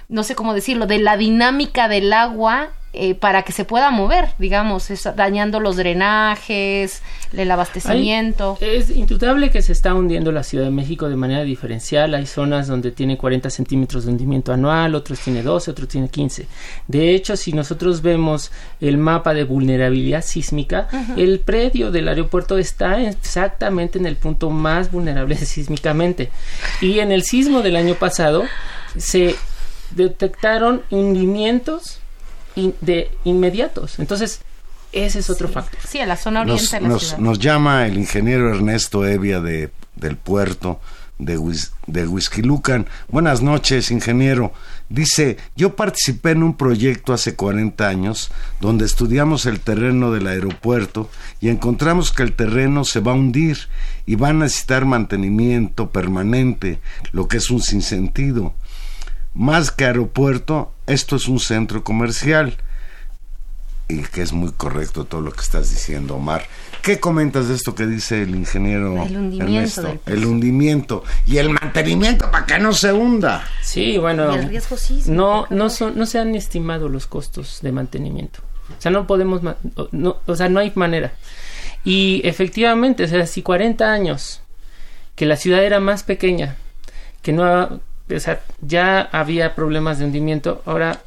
[0.09, 4.29] no sé cómo decirlo de la dinámica del agua eh, para que se pueda mover
[4.37, 10.43] digamos es dañando los drenajes el abastecimiento Hay- es indudable que se está hundiendo la
[10.43, 12.13] Ciudad de México de manera diferencial.
[12.13, 16.45] Hay zonas donde tiene 40 centímetros de hundimiento anual, otros tiene 12, otros tiene 15.
[16.87, 23.01] De hecho, si nosotros vemos el mapa de vulnerabilidad sísmica, el predio del aeropuerto está
[23.01, 26.31] exactamente en el punto más vulnerable sísmicamente.
[26.81, 28.43] Y en el sismo del año pasado
[28.97, 29.35] se
[29.95, 32.00] detectaron hundimientos
[32.55, 33.99] in- de inmediatos.
[33.99, 34.41] Entonces,
[34.91, 35.79] ese es otro factor.
[35.87, 39.05] sí en la zona oriente Nos, de la nos- ciudad nos llama el ingeniero Ernesto
[39.07, 40.81] Evia de, del puerto
[41.17, 42.87] de, Huiz- de Huizquilucan.
[43.07, 44.51] Buenas noches, ingeniero.
[44.89, 51.09] Dice, yo participé en un proyecto hace 40 años donde estudiamos el terreno del aeropuerto
[51.39, 53.57] y encontramos que el terreno se va a hundir
[54.05, 56.79] y va a necesitar mantenimiento permanente,
[57.13, 58.53] lo que es un sinsentido.
[59.33, 62.57] Más que aeropuerto, esto es un centro comercial
[63.87, 66.45] y que es muy correcto todo lo que estás diciendo, Omar.
[66.81, 69.99] ¿Qué comentas de esto que dice el ingeniero El hundimiento Ernesto?
[70.05, 73.45] El hundimiento y el mantenimiento para que no se hunda.
[73.61, 74.33] Sí, bueno.
[74.35, 74.75] Y el riesgo
[75.07, 78.39] No, no, son, no se han estimado los costos de mantenimiento.
[78.77, 79.41] O sea, no podemos,
[79.75, 81.13] o- no, o sea, no hay manera.
[81.83, 84.41] Y efectivamente, o sea, si 40 años
[85.15, 86.55] que la ciudad era más pequeña,
[87.21, 87.79] que no,
[88.15, 91.01] o sea, ya había problemas de hundimiento, ahora,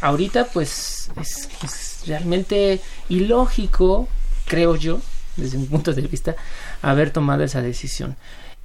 [0.00, 4.08] ahorita, pues, es, es realmente ilógico,
[4.46, 5.00] creo yo,
[5.36, 6.36] desde mi punto de vista,
[6.82, 8.16] haber tomado esa decisión.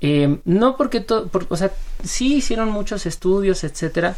[0.02, 1.72] Eh, no porque todo, por- o sea,
[2.04, 4.16] sí hicieron muchos estudios, etcétera,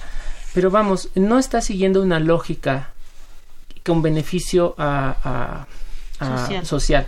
[0.54, 2.91] pero vamos, no está siguiendo una lógica
[3.84, 5.68] con beneficio a, a-
[6.20, 6.66] a- Social.
[6.68, 7.08] social.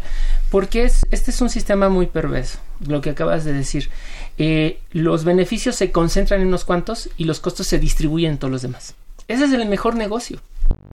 [0.50, 3.92] Porque es, este es un sistema muy perverso, lo que acabas de decir.
[4.38, 8.52] Eh, los beneficios se concentran en unos cuantos y los costos se distribuyen en todos
[8.52, 8.96] los demás.
[9.28, 10.40] Ese es el mejor negocio,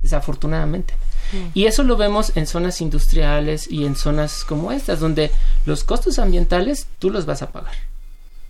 [0.03, 0.95] desafortunadamente.
[1.55, 5.31] Y eso lo vemos en zonas industriales y en zonas como estas, donde
[5.65, 7.75] los costos ambientales tú los vas a pagar.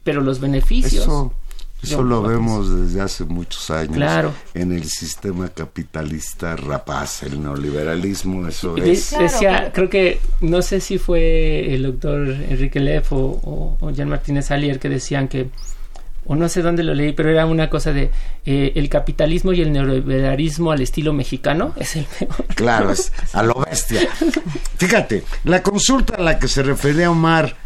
[0.03, 1.05] Pero los beneficios...
[1.05, 1.35] Eso,
[1.83, 4.33] eso lo vemos desde hace muchos años Claro.
[4.55, 9.15] en el sistema capitalista rapaz, el neoliberalismo, eso De- es.
[9.19, 14.09] Decía, creo que, no sé si fue el doctor Enrique Leff o, o, o Jean
[14.09, 15.49] Martínez Alier que decían que,
[16.27, 18.11] o no sé dónde lo leí, pero era una cosa de
[18.45, 22.45] eh, el capitalismo y el neoliberalismo al estilo mexicano es el peor.
[22.55, 24.01] Claro, es a lo bestia.
[24.77, 27.57] Fíjate, la consulta a la que se refería Omar,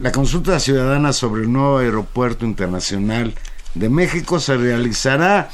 [0.00, 3.34] la consulta ciudadana sobre el nuevo aeropuerto internacional
[3.74, 5.50] de México se realizará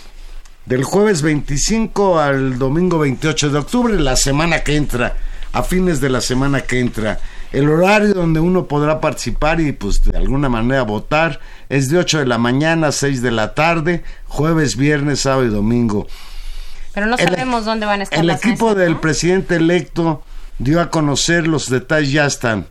[0.67, 5.17] del jueves 25 al domingo 28 de octubre, la semana que entra,
[5.53, 7.19] a fines de la semana que entra.
[7.53, 12.21] El horario donde uno podrá participar y pues de alguna manera votar es de 8
[12.21, 16.07] de la mañana a 6 de la tarde, jueves, viernes, sábado y domingo.
[16.93, 20.23] Pero no sabemos dónde van a estar El las equipo mesas, del presidente electo
[20.59, 22.67] dio a conocer los detalles ya están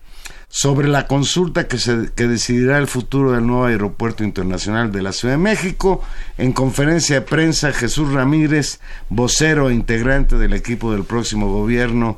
[0.49, 5.13] sobre la consulta que se que decidirá el futuro del nuevo aeropuerto internacional de la
[5.13, 6.01] Ciudad de México.
[6.37, 8.79] En conferencia de prensa, Jesús Ramírez,
[9.09, 12.17] vocero e integrante del equipo del próximo gobierno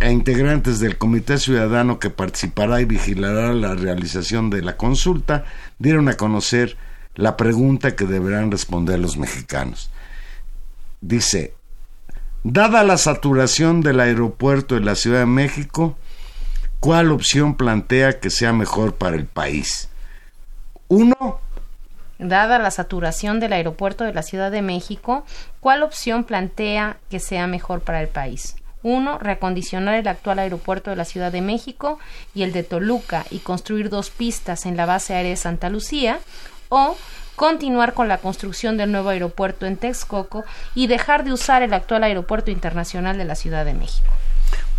[0.00, 5.44] e integrantes del Comité Ciudadano que participará y vigilará la realización de la consulta,
[5.78, 6.76] dieron a conocer
[7.14, 9.90] la pregunta que deberán responder los mexicanos.
[11.00, 11.54] Dice,
[12.42, 15.96] dada la saturación del aeropuerto de la Ciudad de México,
[16.80, 19.88] ¿cuál opción plantea que sea mejor para el país?
[20.88, 21.40] Uno,
[22.18, 25.24] Dada la saturación del aeropuerto de la Ciudad de México,
[25.60, 28.56] ¿cuál opción plantea que sea mejor para el país?
[28.82, 31.98] Uno, reacondicionar el actual aeropuerto de la Ciudad de México
[32.34, 36.18] y el de Toluca y construir dos pistas en la base aérea de Santa Lucía.
[36.68, 36.96] O
[37.36, 42.04] continuar con la construcción del nuevo aeropuerto en Texcoco y dejar de usar el actual
[42.04, 44.12] aeropuerto internacional de la Ciudad de México.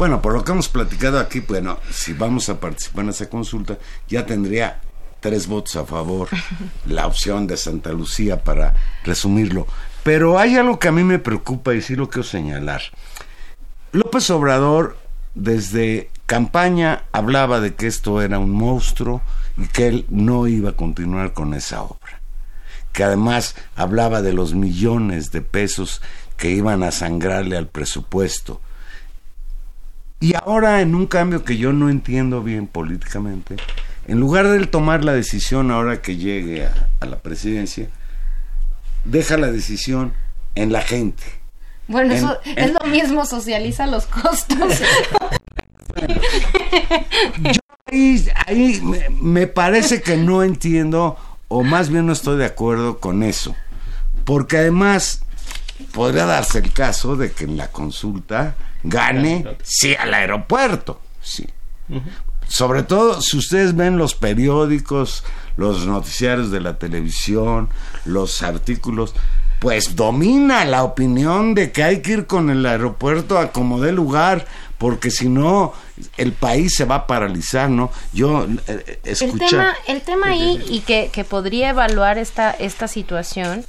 [0.02, 3.78] Bueno, por lo que hemos platicado aquí, bueno, si vamos a participar en esa consulta,
[4.08, 4.82] ya tendría
[5.20, 6.28] tres votos a favor
[6.88, 8.74] la opción de Santa Lucía para
[9.04, 9.68] resumirlo.
[10.02, 12.82] Pero hay algo que a mí me preocupa y sí lo quiero señalar.
[13.92, 14.98] López Obrador
[15.36, 19.22] desde campaña hablaba de que esto era un monstruo
[19.56, 22.22] y que él no iba a continuar con esa obra.
[22.92, 26.02] Que además hablaba de los millones de pesos
[26.38, 28.62] que iban a sangrarle al presupuesto.
[30.22, 33.58] Y ahora, en un cambio que yo no entiendo bien políticamente,
[34.08, 37.90] en lugar de él tomar la decisión ahora que llegue a, a la presidencia,
[39.04, 40.14] deja la decisión
[40.56, 41.24] en la gente.
[41.88, 44.80] Bueno, En- eso en- es lo mismo, socializa los costos.
[47.88, 51.18] Ahí, ahí me, me parece que no entiendo,
[51.48, 53.56] o más bien no estoy de acuerdo con eso.
[54.24, 55.24] Porque además
[55.94, 61.02] podría darse el caso de que en la consulta gane sí al aeropuerto.
[61.22, 61.48] Sí.
[62.48, 65.24] Sobre todo si ustedes ven los periódicos,
[65.58, 67.70] los noticiarios de la televisión,
[68.06, 69.14] los artículos,
[69.60, 73.92] pues domina la opinión de que hay que ir con el aeropuerto a como dé
[73.92, 75.74] lugar, porque si no
[76.18, 77.92] el país se va a paralizar, ¿no?
[78.12, 82.88] Yo eh, El escucha tema, el tema ahí y que, que podría evaluar esta, esta
[82.88, 83.64] situación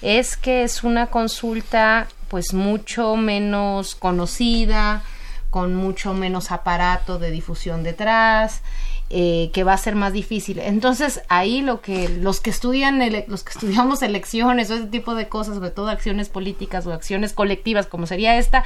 [0.00, 5.04] es que es una consulta pues mucho menos conocida,
[5.50, 8.62] con mucho menos aparato de difusión detrás,
[9.08, 10.58] eh, que va a ser más difícil.
[10.58, 15.28] Entonces ahí lo que los que estudian los que estudiamos elecciones o ese tipo de
[15.28, 18.64] cosas, sobre todo acciones políticas o acciones colectivas como sería esta,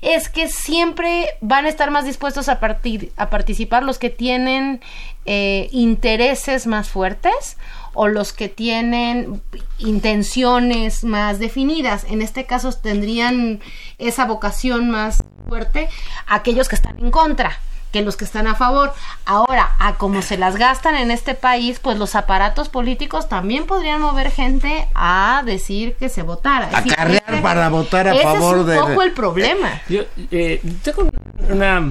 [0.00, 4.80] es que siempre van a estar más dispuestos a partir a participar los que tienen
[5.26, 7.56] eh, intereses más fuertes
[7.94, 9.40] o los que tienen
[9.78, 12.04] intenciones más definidas.
[12.08, 13.60] En este caso tendrían
[13.98, 15.88] esa vocación más fuerte
[16.26, 17.58] aquellos que están en contra
[17.92, 18.92] que los que están a favor.
[19.24, 24.02] Ahora, a como se las gastan en este país, pues los aparatos políticos también podrían
[24.02, 26.68] mover gente a decir que se votara.
[26.70, 29.80] Acarrear ese- para votar a ese favor es un de- poco el problema.
[29.88, 31.08] Yo eh, tengo
[31.48, 31.90] una...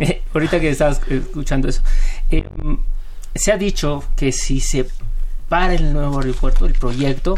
[0.00, 1.80] eh, ahorita que estabas escuchando eso.
[2.30, 2.44] eh,
[3.36, 4.88] se ha dicho que si se
[5.48, 7.36] para el nuevo aeropuerto, el proyecto,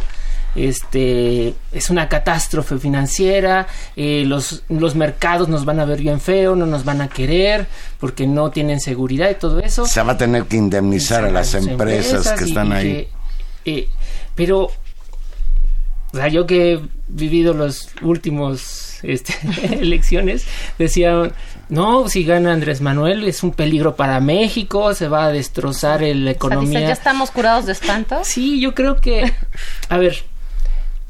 [0.54, 6.56] este es una catástrofe financiera, eh, los, los mercados nos van a ver bien feo,
[6.56, 7.66] no nos van a querer
[8.00, 9.86] porque no tienen seguridad y todo eso.
[9.86, 12.84] se va a tener que indemnizar a las empresas que están y ahí.
[12.84, 13.08] que,
[13.66, 13.88] eh,
[14.34, 19.34] pero, o sea, yo que he vivido los últimos este,
[19.80, 20.44] elecciones,
[20.78, 21.32] decían,
[21.68, 26.24] no, si gana Andrés Manuel es un peligro para México, se va a destrozar el-
[26.24, 26.80] la O sea, dice, economía.
[26.80, 28.20] ya estamos curados de espanto.
[28.24, 29.32] Sí, yo creo que,
[29.88, 30.24] a ver,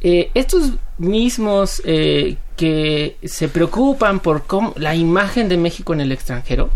[0.00, 6.10] eh, estos mismos eh, que se preocupan por cómo, la imagen de México en el
[6.12, 6.70] extranjero,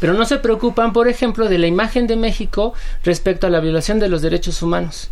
[0.00, 3.98] pero no se preocupan, por ejemplo, de la imagen de México respecto a la violación
[3.98, 5.10] de los derechos humanos,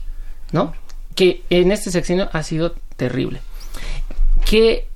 [0.52, 0.74] ¿no?
[1.14, 3.40] Que en este sexenio ha sido terrible.
[4.44, 4.88] Que,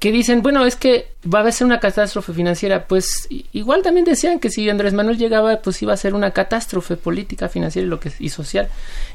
[0.00, 2.86] que dicen, bueno, es que va a ser una catástrofe financiera.
[2.88, 6.96] Pues igual también decían que si Andrés Manuel llegaba, pues iba a ser una catástrofe
[6.96, 8.68] política, financiera y, lo que, y social.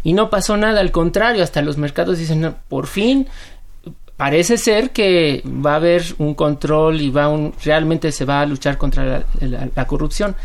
[0.04, 3.28] Y no pasó nada, al contrario, hasta los mercados dicen, "No, por fin
[4.16, 8.46] parece ser que va a haber un control y va un, realmente se va a
[8.46, 10.36] luchar contra la, la- la corrupción.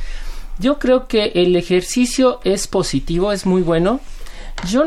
[0.59, 4.01] Yo creo que el ejercicio es positivo, es muy bueno.
[4.69, 4.87] Yo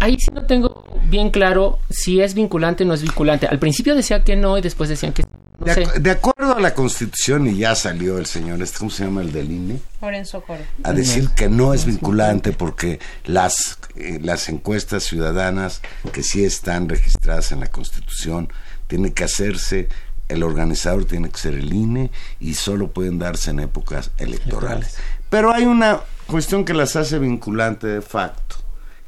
[0.00, 3.46] ahí sí no tengo bien claro si es vinculante o no es vinculante.
[3.46, 5.22] Al principio decía que no y después decían que
[5.58, 5.86] no De, sé.
[5.86, 9.22] ac- de acuerdo a la Constitución, y ya salió el señor, este, ¿cómo se llama
[9.22, 9.78] el del INE?
[10.00, 10.62] Lorenzo Coro.
[10.82, 15.80] A decir que no es vinculante porque las, eh, las encuestas ciudadanas
[16.12, 18.48] que sí están registradas en la Constitución
[18.88, 19.88] tienen que hacerse,
[20.28, 24.96] el organizador tiene que ser el INE y solo pueden darse en épocas electorales.
[25.30, 28.56] Pero hay una cuestión que las hace vinculante de facto.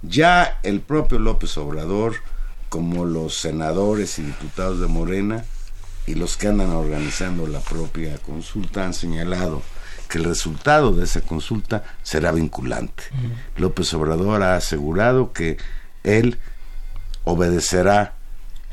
[0.08, 2.16] Ya el propio López Obrador,
[2.68, 5.44] como los senadores y diputados de Morena,
[6.06, 9.62] y los que andan organizando la propia consulta han señalado
[10.08, 13.04] que el resultado de esa consulta será vinculante.
[13.56, 15.56] López Obrador ha asegurado que
[16.02, 16.38] él
[17.24, 18.13] obedecerá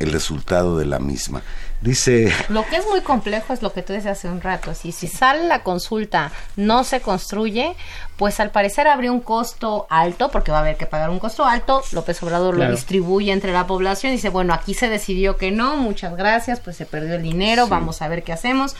[0.01, 1.41] el resultado de la misma.
[1.81, 4.75] Dice, Lo que es muy complejo es lo que tú decías hace un rato.
[4.75, 7.75] Si, si sale la consulta, no se construye,
[8.17, 11.43] pues al parecer habría un costo alto, porque va a haber que pagar un costo
[11.43, 11.81] alto.
[11.91, 12.69] López Obrador Claro.
[12.69, 16.59] lo distribuye entre la población y dice, bueno, aquí se decidió que no, muchas gracias,
[16.59, 18.75] pues se perdió el dinero, vamos a ver qué hacemos.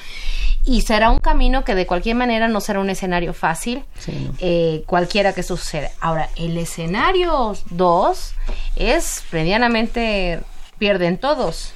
[0.64, 4.34] Y será un camino que de cualquier manera no será un escenario fácil, Sí, no.
[4.38, 5.90] eh, cualquiera que suceda.
[6.02, 8.34] Ahora, el escenario 2
[8.76, 10.40] es medianamente
[10.82, 11.74] pierden todos.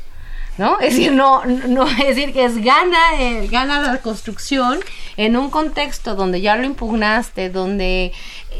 [0.57, 0.79] ¿No?
[0.79, 4.79] Es decir, no, no, es decir, que es gana, eh, gana la construcción
[5.17, 8.13] en un contexto donde ya lo impugnaste, donde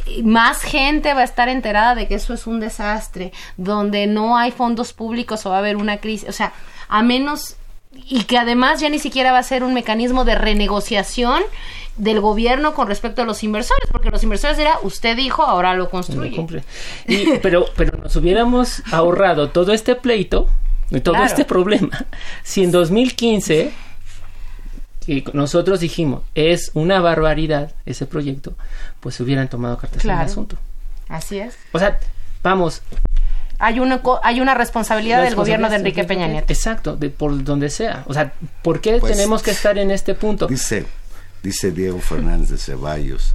[0.06, 4.38] eh, más gente va a estar enterada de que eso es un desastre, donde no
[4.38, 6.52] hay fondos públicos o va a haber una crisis, o sea,
[6.90, 7.56] a menos
[8.08, 11.42] y que además ya ni siquiera va a ser un mecanismo de renegociación
[11.98, 15.86] del gobierno con respecto a los inversores, porque los inversores dirán, usted dijo, ahora lo
[15.86, 16.36] No construye.
[16.36, 16.64] cumple.
[17.08, 20.50] Y- pero, pero nos hubiéramos ahorrado todo este pleito
[20.92, 21.28] y todo Claro.
[21.28, 22.06] este problema
[22.44, 23.72] si en 2015
[25.06, 28.54] que nosotros dijimos es una barbaridad ese proyecto,
[29.00, 30.58] pues hubieran tomado cartas en el asunto.
[31.08, 31.56] Así es.
[31.72, 32.00] O sea,
[32.42, 32.82] vamos,
[33.60, 36.52] Hay una, co- hay una responsabilidad del gobierno de Enrique Peña Nieto.
[36.52, 38.04] Exacto, de por donde sea.
[38.08, 40.48] O sea, ¿por qué Pues- tenemos que estar en este punto?
[40.48, 40.86] dice,
[41.44, 43.34] dice Diego Fernández de Ceballos,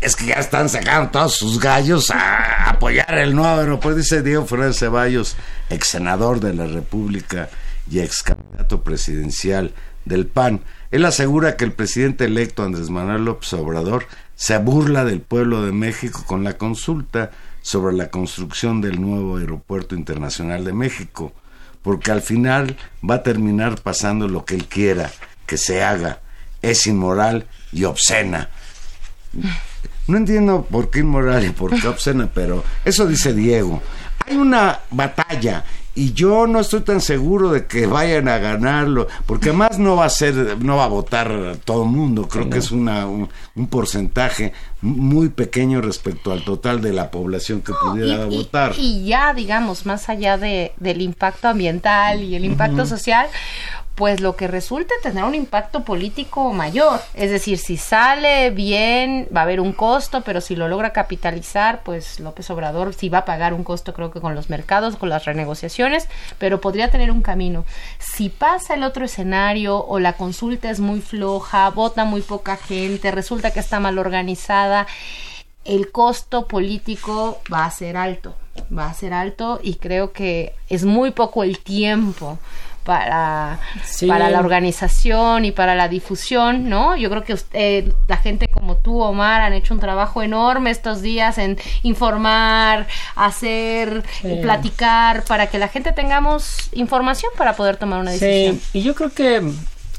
[0.00, 4.44] es que ya están sacando todos sus gallos a apoyar el nuevo aeropuerto, dice Diego
[4.46, 5.36] Fernández de Ceballos,
[5.70, 7.48] ex senador de la República
[7.90, 9.72] y ex candidato presidencial
[10.04, 10.60] del PAN.
[10.90, 14.06] Él asegura que el presidente electo Andrés Manuel López Obrador
[14.36, 17.30] se burla del pueblo de México con la consulta
[17.68, 21.34] sobre la construcción del nuevo aeropuerto internacional de México,
[21.82, 25.10] porque al final va a terminar pasando lo que él quiera
[25.44, 26.20] que se haga.
[26.62, 28.48] Es inmoral y obscena.
[30.06, 33.82] No entiendo por qué inmoral y por qué obscena, pero eso dice Diego.
[34.26, 35.62] Hay una batalla
[35.98, 40.04] y yo no estoy tan seguro de que vayan a ganarlo, porque además no va
[40.04, 42.28] a ser, no va a votar todo el mundo.
[42.28, 47.62] Creo que es una, un, un porcentaje muy pequeño respecto al total de la población
[47.62, 48.74] que pudiera y, votar.
[48.78, 53.26] y ya, digamos, más allá de, del impacto ambiental y el impacto social,
[53.98, 57.00] pues lo que resulte tener un impacto político mayor.
[57.14, 61.82] Es decir, si sale bien, va a haber un costo, pero si lo logra capitalizar,
[61.82, 65.08] pues López Obrador sí va a pagar un costo, creo que con los mercados, con
[65.08, 66.06] las renegociaciones,
[66.38, 67.64] pero podría tener un camino.
[67.98, 73.10] Si pasa el otro escenario o la consulta es muy floja, vota muy poca gente,
[73.10, 74.86] resulta que está mal organizada,
[75.64, 78.36] el costo político va a ser alto,
[78.76, 82.38] va a ser alto y creo que es muy poco el tiempo
[82.88, 84.06] para, Sí.
[84.06, 86.96] para la organización y para la difusión, ¿no?
[86.96, 91.02] Yo creo que usted, la gente como tú, Omar, han hecho un trabajo enorme estos
[91.02, 94.38] días en informar, hacer, Sí.
[94.40, 98.58] platicar, para que la gente tengamos información para poder tomar una decisión.
[98.58, 99.42] Sí, y yo creo que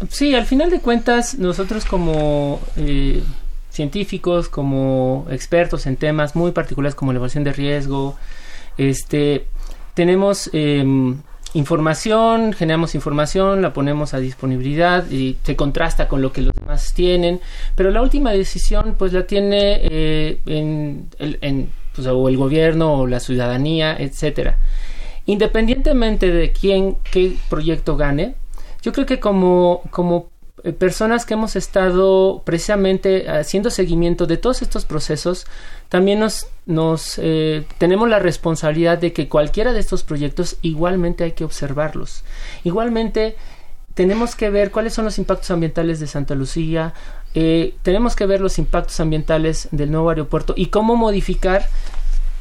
[0.09, 3.21] sí, al final de cuentas, nosotros como eh,
[3.69, 8.17] científicos, como expertos en temas muy particulares como la evaluación de riesgo,
[8.79, 9.45] este,
[9.93, 10.83] tenemos eh,
[11.53, 16.93] información, generamos información, la ponemos a disponibilidad y se contrasta con lo que los demás
[16.93, 17.39] tienen,
[17.75, 22.93] pero la última decisión pues la tiene eh, en, el, en, pues, o el gobierno
[22.93, 24.57] o la ciudadanía, etcétera.
[25.25, 28.35] Independientemente de quién, qué proyecto gane,
[28.81, 30.29] yo creo que como, como
[30.77, 35.47] personas que hemos estado precisamente haciendo seguimiento de todos estos procesos,
[35.89, 41.43] también nos, eh, tenemos la responsabilidad de que cualquiera de estos proyectos igualmente hay que
[41.43, 42.23] observarlos.
[42.63, 43.35] Igualmente
[43.93, 46.93] tenemos que ver cuáles son los impactos ambientales de Santa Lucía,
[47.33, 51.67] eh, tenemos que ver los impactos ambientales del nuevo aeropuerto y cómo modificar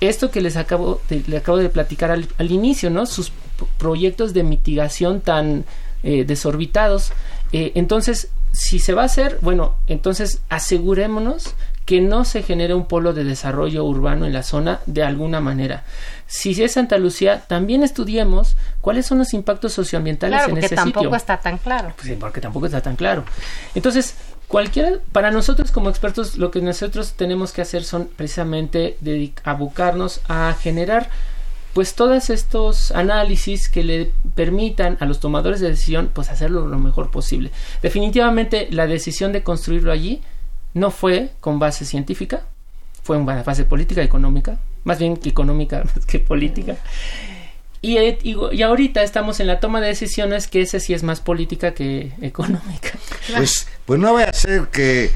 [0.01, 3.05] esto que les acabo de, acabo de platicar al, al inicio, ¿no?
[3.07, 3.33] Sus
[3.79, 5.65] proyectos de mitigación tan
[6.05, 7.13] eh, desorbitados.
[7.53, 12.87] Eh, entonces, si se va a hacer, bueno, entonces asegurémonos que no se genere un
[12.87, 15.85] polo de desarrollo urbano en la zona de alguna manera.
[16.27, 20.75] Si es Santa Lucía, también estudiemos cuáles son los impactos socioambientales Claro, en porque ese
[20.75, 21.17] tampoco sitio.
[21.17, 21.95] está tan claro.
[21.97, 23.25] Pues, porque tampoco está tan claro.
[23.75, 24.17] Entonces,
[24.49, 28.99] cualquiera, para nosotros como expertos, lo que nosotros tenemos que hacer son precisamente
[29.45, 31.09] abocarnos a generar
[31.79, 36.81] pues todos estos análisis que le permitan a los tomadores de decisión pues hacerlo lo
[36.81, 37.53] mejor posible.
[37.83, 40.21] Definitivamente la decisión de construirlo allí
[40.75, 42.43] no fue con base científica,
[43.05, 46.79] fue en base política económica, más bien que económica que política.
[47.81, 51.05] Y, eh, y, y ahorita estamos en la toma de decisiones que ese sí es
[51.05, 52.91] más política que económica.
[53.37, 55.13] Pues, pues no voy a ser que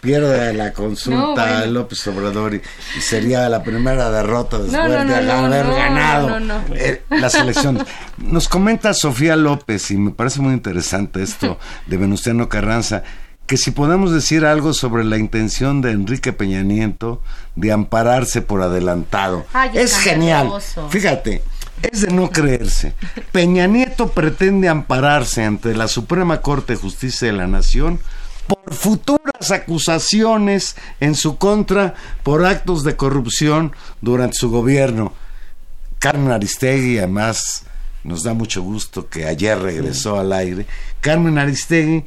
[0.00, 1.66] pierda la consulta No, bueno.
[1.72, 2.62] López Obrador y,
[2.96, 6.38] y sería la primera derrota después no, no, de haber ganado
[6.74, 7.84] eh, las elecciones.
[8.18, 13.02] Nos comenta Sofía López y me parece muy interesante esto de Venustiano Carranza
[13.48, 17.22] que si podemos decir algo sobre la intención de Enrique Peña Nieto
[17.56, 19.46] de ampararse por adelantado.
[19.54, 20.52] Ay, es genial.
[20.90, 21.42] Fíjate,
[21.80, 22.94] es de no creerse.
[23.32, 28.00] Peña Nieto pretende ampararse ante la Suprema Corte de Justicia de la Nación
[28.48, 35.12] por futuras acusaciones en su contra por actos de corrupción durante su gobierno.
[35.98, 37.64] Carmen Aristegui, además,
[38.04, 40.66] nos da mucho gusto que ayer regresó al aire.
[41.00, 42.04] Carmen Aristegui,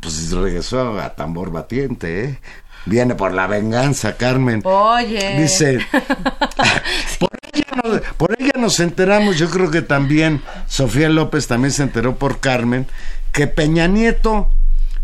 [0.00, 2.40] pues regresó a tambor batiente, ¿eh?
[2.86, 4.62] Viene por la venganza, Carmen.
[4.64, 5.40] Oye.
[5.40, 5.78] Dice,
[7.18, 11.82] por ella, nos, por ella nos enteramos, yo creo que también Sofía López también se
[11.82, 12.86] enteró por Carmen,
[13.32, 14.50] que Peña Nieto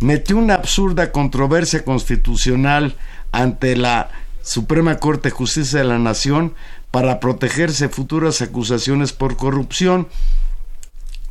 [0.05, 2.97] metió una absurda controversia constitucional
[3.33, 4.11] ante la
[4.43, 6.55] Suprema Corte de Justicia de la Nación
[6.91, 10.07] para protegerse futuras acusaciones por corrupción.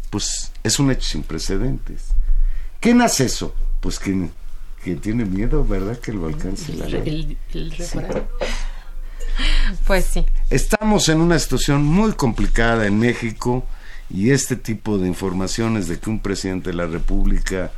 [0.10, 2.08] Pues es un hecho sin precedentes.
[2.80, 3.56] ¿Quién hace eso?
[3.80, 4.32] Pues quien,
[4.84, 5.98] quien tiene miedo, ¿verdad?
[6.00, 7.38] Que lo alcance la ley.
[7.54, 7.74] El, el.
[9.86, 10.26] Pues sí.
[10.50, 13.66] Estamos en una situación muy complicada en México
[14.10, 17.72] y este tipo de informaciones de que un presidente de la República,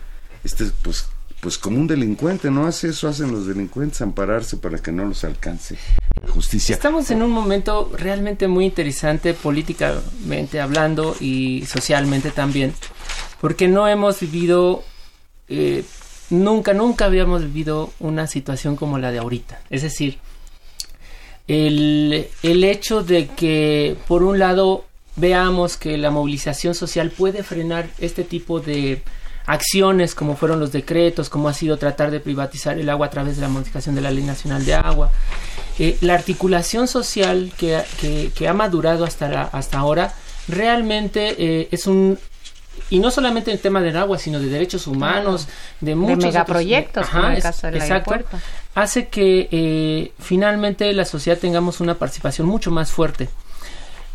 [0.45, 1.07] este, pues,
[1.41, 5.23] pues como un delincuente, no hace eso, hacen los delincuentes, ampararse para que no los
[5.23, 5.75] alcance
[6.21, 6.75] la justicia.
[6.75, 12.73] Estamos en un momento realmente muy interesante políticamente hablando y socialmente también,
[13.41, 14.83] porque no hemos vivido,
[15.49, 15.83] eh,
[16.29, 19.59] nunca, nunca habíamos vivido una situación como la de ahorita.
[19.71, 20.19] Es decir,
[21.47, 24.85] el, el hecho de que por un lado
[25.15, 29.01] veamos que la movilización social puede frenar este tipo de
[29.45, 33.35] acciones como fueron los decretos, como ha sido tratar de privatizar el agua a través
[33.35, 35.11] de la modificación de la Ley Nacional de Agua.
[35.77, 40.13] Eh, la articulación social que, que, que ha madurado hasta, la, hasta ahora
[40.47, 42.17] realmente eh, es un
[42.89, 45.47] y no solamente en el tema del agua, sino de derechos humanos,
[45.79, 48.45] de muchos de otros- megaproyectos, como el caso del exacto, aeropuerto.
[48.75, 53.29] hace que eh, finalmente la sociedad tengamos una participación mucho más fuerte.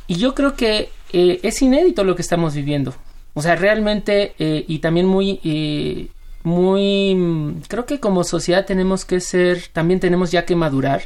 [0.07, 2.95] Y yo creo que eh, es inédito lo que estamos viviendo.
[3.41, 6.09] O sea, realmente, eh, y también muy, eh,
[6.43, 11.05] muy, creo que como sociedad tenemos que ser, también tenemos ya que madurar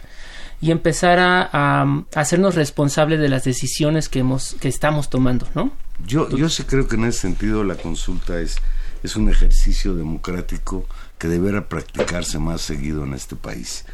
[0.61, 5.47] y empezar a, a, a hacernos responsables de las decisiones que hemos, que estamos tomando,
[5.55, 5.71] ¿no?
[6.05, 8.57] Yo, yo sí creo que en ese sentido la consulta es,
[9.05, 10.87] es un ejercicio democrático
[11.19, 13.85] que deberá practicarse más seguido en este país.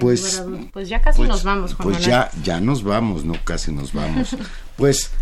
[0.00, 0.42] Pues,
[0.72, 2.10] Pues ya casi pues, nos vamos, Juan pues Manuel.
[2.10, 4.36] ya, ya nos vamos, no casi nos vamos.
[4.76, 5.12] Pues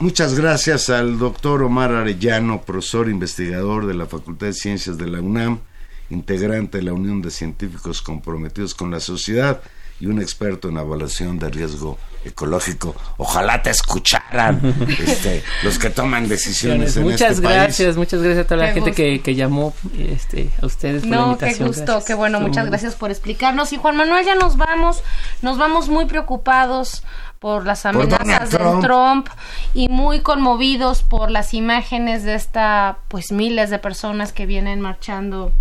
[0.00, 5.20] muchas gracias al doctor Omar Arellano, profesor investigador de la Facultad de Ciencias de la
[5.20, 5.60] UNAM,
[6.08, 9.62] integrante de la Unión de Científicos Comprometidos con la Sociedad
[10.00, 12.94] y un experto en evaluación de riesgo ecológico.
[13.18, 14.60] Ojalá te escucharan
[15.06, 17.96] este, los que toman decisiones en muchas este gracias, país.
[17.96, 21.38] muchas gracias a toda la gente que, que llamó este, a ustedes por la No,
[21.38, 22.04] qué gusto, Gracias.
[22.04, 23.72] qué bueno, muchas gracias por explicarnos.
[23.72, 25.02] Y Juan Manuel, ya nos vamos,
[25.42, 27.02] nos vamos muy preocupados
[27.38, 28.82] por las amenazas del Trump.
[28.82, 29.28] Trump
[29.72, 35.52] y muy conmovidos por las imágenes de esta, pues miles de personas que vienen marchando.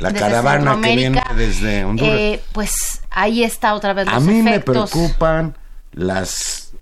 [0.00, 2.14] La desde caravana que viene desde Honduras.
[2.18, 5.56] Eh, pues ahí está otra vez los A mí me preocupan
[5.92, 6.72] las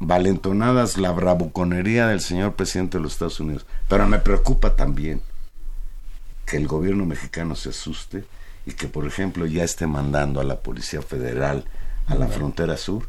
[0.00, 3.64] valentonadas, la bravuconería del señor presidente de los Estados Unidos.
[3.88, 5.22] Pero me preocupa también
[6.46, 8.24] que el gobierno mexicano se asuste
[8.66, 11.64] y que, por ejemplo, ya esté mandando a la Policía Federal
[12.06, 13.08] a la frontera sur.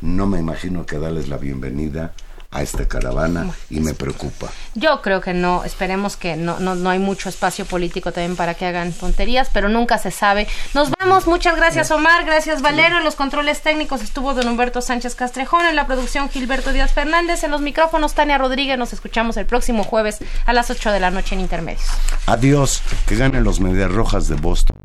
[0.00, 2.12] No me imagino que darles la bienvenida
[2.52, 4.48] a esta caravana y me preocupa.
[4.74, 8.54] Yo creo que no, esperemos que no, no, no hay mucho espacio político también para
[8.54, 10.48] que hagan tonterías, pero nunca se sabe.
[10.74, 15.14] Nos vamos, muchas gracias Omar, gracias Valero, en los controles técnicos estuvo don Humberto Sánchez
[15.14, 19.46] Castrejón, en la producción Gilberto Díaz Fernández, en los micrófonos Tania Rodríguez, nos escuchamos el
[19.46, 21.84] próximo jueves a las 8 de la noche en Intermedios.
[22.26, 24.76] Adiós, que ganen los Medias Rojas de Boston.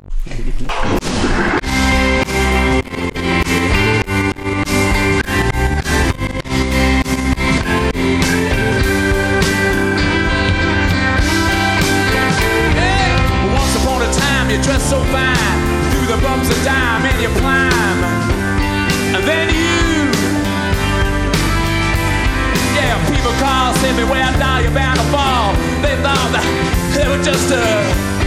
[16.36, 17.98] Bumps of time, and you climb.
[19.16, 20.04] And then you.
[22.76, 25.54] Yeah, people call, say me where down, you're bound to fall.
[25.80, 26.44] They thought that
[26.94, 28.25] they were just a